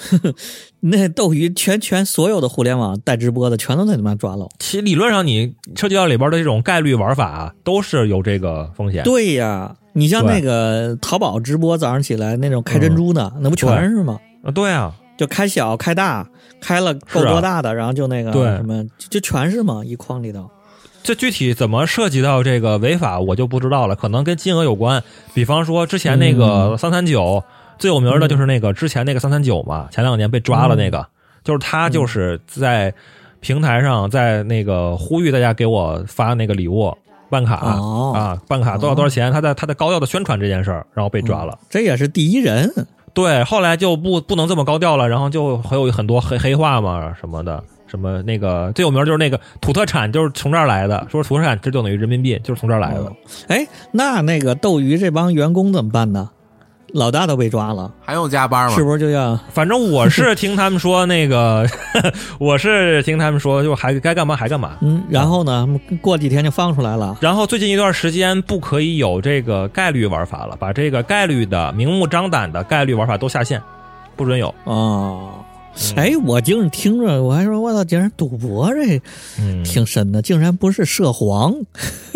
[0.09, 0.33] 呵呵
[0.79, 4.47] 那斗鱼全全所有的互联网带直播的全都得他妈抓喽。
[4.59, 9.03] 其实理论上，你涉及到里边的这种概率玩法啊，都是有这个风险。
[9.03, 14.17] 对呀，你像那个淘宝直播早上起来那种开珍珠的，那不全是吗？
[14.43, 16.25] 啊，对啊，就开小开大，
[16.61, 20.49] 开了够多大的，然后就那个对什么，就就全是嘛，一筐里头。
[21.05, 25.01] 这具体怎么涉及到这个违法，我就不知道了，可能跟金额有关。
[25.33, 27.43] 比方说之前那个三三九
[27.77, 31.05] 最有名的就是那个之前那个三三九嘛，前两年被抓了那个，
[31.43, 32.93] 就是他就是在
[33.39, 36.97] 平台上在那个呼吁大家给我发那个礼物
[37.29, 41.57] 办卡、哦啊，办卡多少多少钱，他在他在高调的宣传这件事儿，然后被抓了。
[41.69, 42.71] 这也是第一人。
[43.13, 47.63] 对，后来就不不能这么高调了，然后就会有很多黑黑话嘛什么的，
[47.95, 53.11] 什么那个最有名就是那个土特产就是从这儿来的，说土特产这就等于人民币，就是从这儿来的。
[53.47, 56.29] 哎，那那个斗鱼这帮员工怎么办呢？
[56.93, 58.81] 老大都被抓了，还用加班吗是？
[58.81, 61.67] 不是就要反正我是听他们说那个，
[62.39, 64.77] 我是听他们说，就还该干嘛还干嘛。
[64.79, 65.03] 嗯？
[65.09, 65.67] 然后呢，
[66.01, 67.17] 过几天就放出来了。
[67.19, 73.61] 然后最近一段时间不可以有这个概率玩法了，把这个概率的明目张胆的概率玩法都下线，
[74.15, 74.53] 不准有。
[74.63, 75.31] 哦，
[75.95, 79.01] 哎，我竟然听着，我还说我操，竟然赌博这
[79.39, 81.53] 嗯，挺深的，竟然不是涉黄，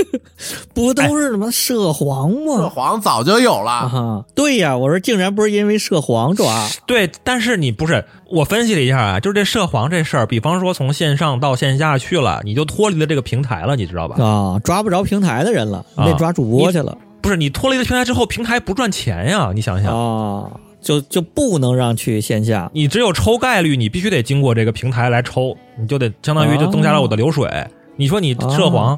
[0.74, 2.70] 不都是什么涉黄吗涉吗？
[2.70, 14.24] 黄早就有了，啊，对呀，我说竟然不是因为涉黄抓对，但是你不是我分析了一下啊，就是这涉黄这事儿，比方说从线上到线下去了，你就脱离了这个平台了，你知道吧？
[14.24, 19.94] 啊，抓不着平台的人了，你得抓主播去了不是你脱离了平台之后，平台不赚钱呀，你想想。
[19.94, 20.50] 啊，
[20.82, 22.70] 就就不能让去线下。
[22.74, 27.50] 你只有抽概率，你必须得经过这个平台来抽，你就得相当于就增加了我的流水。
[27.96, 28.98] 你说你涉黄，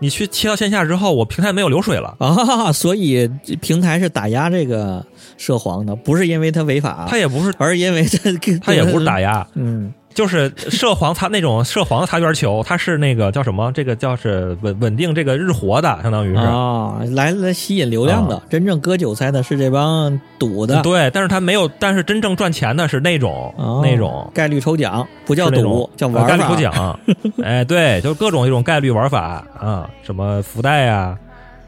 [0.00, 5.04] 你去切到线下之后，我平台没有流水了，啊， 所以这平台是打压这个
[5.38, 13.72] 涉黄的，不是因为他违法，它也不是，而是因为这个它也不是打，压，嗯就是涉黄它那种涉黄的擦边球，它是那个叫什么？
[13.72, 16.40] 这个叫是稳稳定这个日活的，相当于是。
[16.40, 24.30] 啊，来来吸引流量的，真正割韭菜的是这帮赌的，对，但是他没有，但是真正赚钱的是那种、哦那种。
[24.32, 26.28] 概率抽奖，不叫赌，叫玩法。
[26.28, 26.98] 概率抽奖。
[27.42, 31.18] 哎，对，就是各种一种概率玩法啊，什么福袋呀、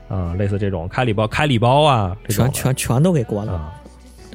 [0.09, 2.45] 啊，类似这种开礼包、开礼包啊，这种。
[2.53, 3.73] 全全全都给关了，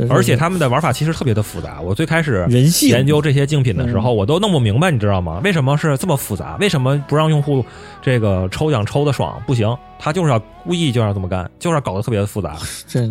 [0.10, 1.80] 而且他们的玩法其实特别的复杂。
[1.82, 5.42] 我最开始人性研究这些竞品的时嗯候，我都弄不明白，你知道吗？
[5.44, 6.58] 为什么是这么复杂？
[6.60, 7.64] 为什么不让用户
[8.02, 9.42] 这个抽奖抽的爽？
[9.46, 12.58] 不行，他就是要故意就要这么干，就是要搞得特别的复杂，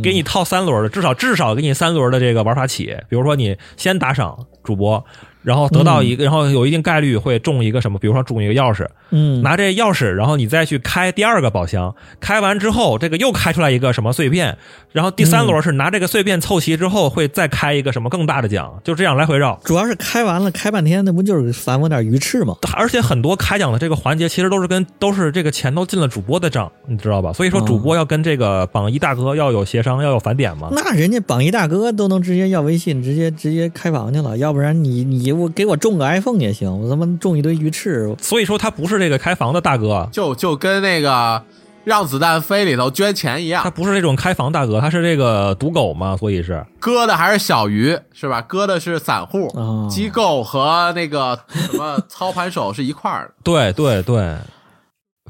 [0.02, 2.96] 给你套三轮的，至少至少给你三轮的这个玩法起。
[3.08, 5.04] 比如说你先打赏主播。
[5.42, 14.56] 然后得到一个，然后有一定概率会中一个什么，比如说中一个钥匙，嗯拿这钥匙，然后你再去开第二个宝箱，开完之后，这个又开出来一个什么碎片，
[14.92, 19.58] 然后第三轮是拿这个碎片凑齐之后，会再开一个什么更大的奖，就这样来回绕。
[19.64, 22.56] 主要是开完了开半天，那不就是反我点鱼翅吗？
[22.74, 27.32] 而且很多开奖的这个环节，其实都是跟都是这个钱都进了主播的账，你知道吧？
[27.32, 30.68] 所以说主播要跟这个榜一大哥要有协商，要有返点嘛。
[30.72, 41.42] 那人家榜一大哥都能直接要微信，直接直接开房去了，要不然你你我给我中个 iPhone 也行，我他妈中一堆鱼翅，所以说他不是这个开房的大哥，就就跟那个
[41.84, 48.42] 让子弹飞里头捐钱一样他，不是这种开房大哥，他是这个赌狗嘛，所以是割的还是小鱼是吧？
[48.42, 53.34] 割的是散户，啊机构和那个什么 操盘手是一块儿的。
[53.42, 54.36] 对对对，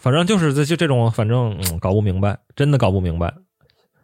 [0.01, 3.33] 反正就是这就这种，反正嗯搞不明白，真的搞不明白，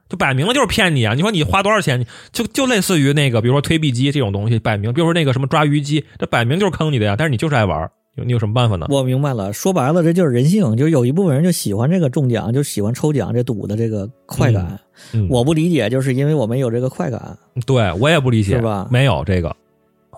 [0.08, 1.14] 就摆明了就是骗你啊！
[1.14, 8.86] 你说你花多少钱，就就类似于那个，比如说推币机这种东西，摆明，比如说那个什么抓鱼机，这摆明就是坑你的呀，但是你就是爱玩，有你有什么办法呢？
[8.88, 14.78] 我明白了，说白了这就是人性，就是有一部分人就喜欢这个中奖，就喜欢抽奖这赌的这个快感。
[15.12, 17.36] 嗯，我不理解，就是因为我没有这个快感。
[17.66, 19.54] 对我也不理解，是吧没有这个，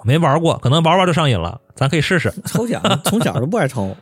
[0.04, 2.30] 没玩过，可能玩玩就上瘾了，咱可以试试。
[2.44, 3.96] 抽奖从小就不爱抽。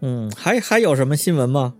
[0.00, 1.74] 嗯，还还有什么新闻吗？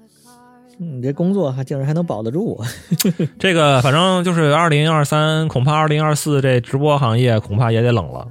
[0.79, 2.63] 你这工作还竟然还能保得住？
[3.39, 8.27] 这个反正就是二零二三，恐怕二零二四这直播行业恐怕也得冷了，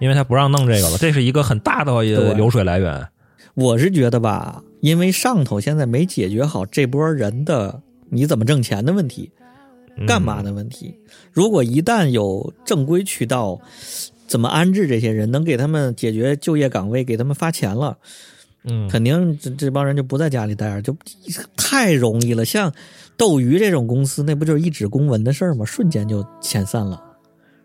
[0.00, 3.06] 因为他不让弄这个了，这是一个很大的对流水来源。
[3.54, 7.80] 我是觉得吧，因为上头现在没解决好这波人的
[8.10, 9.30] 你怎么挣钱的问题，
[9.96, 10.98] 嗯干嘛的问题。
[11.32, 13.60] 如果一旦有正规渠道，
[14.26, 17.98] 怎么安置这些人，能给他们解决就业岗位，给他们发钱了，
[18.64, 20.96] 嗯，肯定这这帮人就不在家里待着，就
[21.56, 22.44] 太容易了。
[22.44, 22.72] 像
[23.16, 25.64] 斗鱼这种公司，那不就是一纸公文的事儿吗？
[25.64, 27.04] 瞬间就遣散了，啊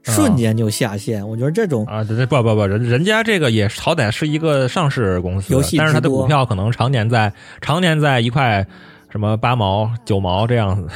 [0.04, 1.28] 瞬间就下线。
[1.28, 7.32] 我觉得这种啊，这这不不不，人人家这个也好歹是一个上市公司，游戏但是它的股票可能常年在
[7.62, 8.66] 常年在一块
[9.10, 10.88] 什么八毛九毛这样子，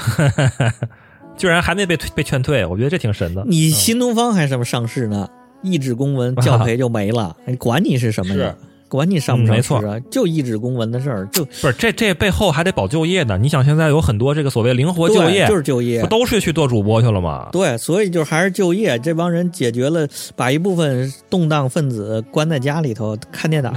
[1.38, 3.44] 居然还没被被劝退，我觉得这挺神的。
[3.48, 5.30] 你新东方还什么上市呢？
[5.64, 8.54] 一纸公文教 培就没了，你管你是什么人，
[8.98, 10.00] 管你上不上市啊？
[10.12, 13.38] 就一纸公文的事儿，就不是这这背后还得保就业呢。
[13.38, 16.08] 你想现在有很多这个所谓灵活就业，就是就业不。
[16.08, 17.50] 都是去做主播去了吗？
[17.52, 23.74] 对，所以就还是就业，这帮人解决了，把一部分动荡分子关在家里头看电脑。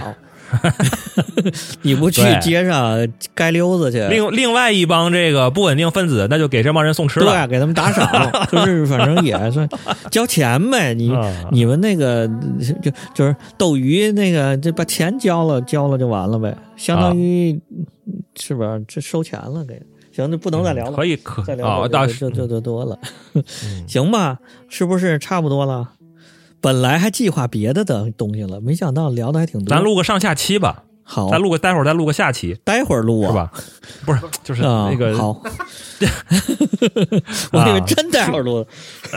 [1.83, 2.97] 你不去街上
[3.35, 7.27] 街溜子去，另另外一帮这个不稳定分子，那就给这帮人送吃的。
[7.27, 8.09] 对，给他们打赏，
[8.51, 9.69] 就是反正也算
[10.11, 10.95] 交钱呗。
[10.95, 12.29] 你、啊你们那个
[12.83, 17.59] 就就是斗鱼那个，就把钱交了，交了就完了呗，相当于、
[18.37, 18.79] 是吧？
[18.87, 19.81] 这收钱了给。
[20.13, 22.99] 行，那不能再聊了，可以可再聊啊，就大就就就多了，
[23.35, 23.45] 嗯
[23.87, 24.39] 行吧？
[24.69, 25.91] 是不是差不多了？
[26.67, 29.69] 本来还计划别的的东西了，没想到聊的还挺多。
[29.69, 33.53] 咱录个上下期吧，好，咱录个待会儿再录个下期，待会儿录啊，是吧？
[34.05, 35.29] 不是，就是啊，那个好，
[37.53, 38.67] 我以为真待会儿录，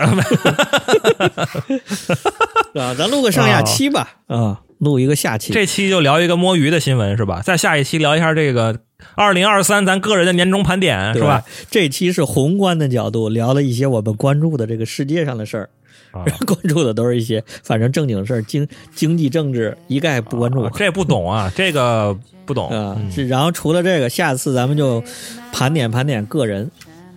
[2.76, 7.42] 啊，咱录个上下期吧，啊，录一个下期，这期就聊一个摸鱼的新闻是吧？
[7.44, 8.80] 再下一期聊一下这个
[9.16, 11.44] 二零二三咱个人的年终盘点是吧？？
[11.72, 15.70] 这期是宏观的角度聊了一些我们关注的这个世界上的事儿，
[16.12, 16.24] 啊。
[16.46, 20.62] 关注的都是一些反正正经事儿，经经济政治一概不关注。
[20.62, 22.70] 啊这不懂啊， 这个不懂。
[22.70, 22.96] 啊。
[23.00, 23.12] 嗯。
[23.12, 25.04] 是，然后除了这个，下次咱们就
[25.52, 26.70] 盘点盘点个人。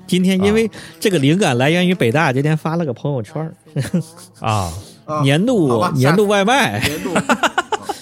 [0.06, 0.70] 今天因为
[1.00, 3.54] 这个灵感来源于北大，今天发了个朋友圈儿，
[4.40, 4.70] 啊，
[5.06, 7.10] 啊年度年度外卖，年度。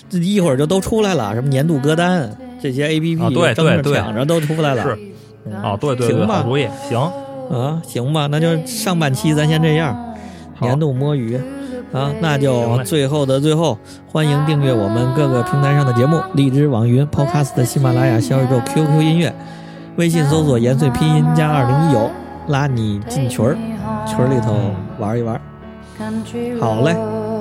[0.09, 3.95] 这一会儿就都出来了，什么年度歌单这些 A P P 啊对对对。
[3.95, 4.83] 抢着都出来了。
[4.83, 5.53] 是。
[5.55, 6.39] 啊，对对对，行吧。
[6.39, 6.99] 好主意，行，
[7.51, 10.10] 啊，行吧，那就上半期咱先这样，好
[10.61, 11.37] 年度摸鱼
[11.93, 13.77] 啊，那就最后的最后，
[14.11, 19.35] 欢迎订阅我们各个平台上的节目：荔枝、网易云、Podcast、喜马拉雅、小宇宙、QQ 音乐，
[19.97, 22.11] 微信搜索“延岁拼音加二零一九”，
[22.49, 23.57] 拉你进群儿，
[24.07, 24.55] 群儿里头
[24.99, 25.41] 玩一玩。
[26.61, 26.97] 好嘞，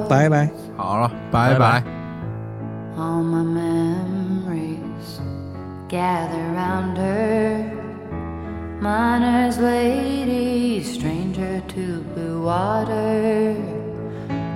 [0.09, 0.49] 拜拜。
[0.75, 1.83] 好了，拜拜拜拜。
[2.97, 5.21] All my memories
[5.87, 7.68] gather round her.
[8.81, 13.53] Miner's lady, stranger to blue water,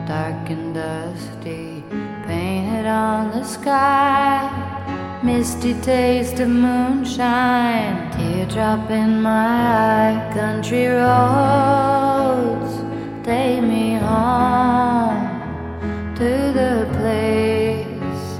[0.07, 1.83] dark and dusty,
[2.25, 4.49] painted on the sky.
[5.21, 10.31] Misty taste of moonshine, teardrop in my eye.
[10.33, 12.73] Country roads
[13.25, 15.27] take me home
[16.15, 18.39] to the place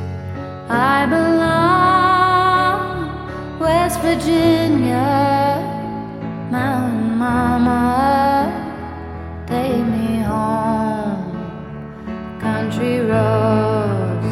[0.70, 1.60] I belong,
[3.60, 5.33] West Virginia,
[6.54, 7.82] Mountain Mama,
[9.47, 11.34] take me home,
[12.39, 14.32] country roads.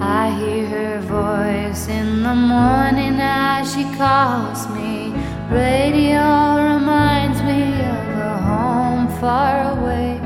[0.00, 5.12] I hear her voice in the morning as she calls me.
[5.50, 6.24] Radio
[6.72, 10.18] reminds me of a home far away.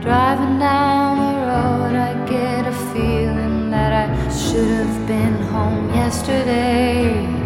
[0.00, 7.39] Driving down the road, I get a feeling that I should have been home yesterday.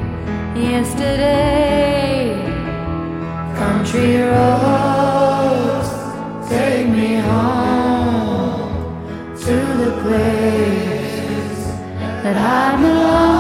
[0.57, 2.41] Yesterday,
[3.57, 5.89] country roads
[6.49, 11.67] take me home to the place
[12.23, 13.34] that I belong.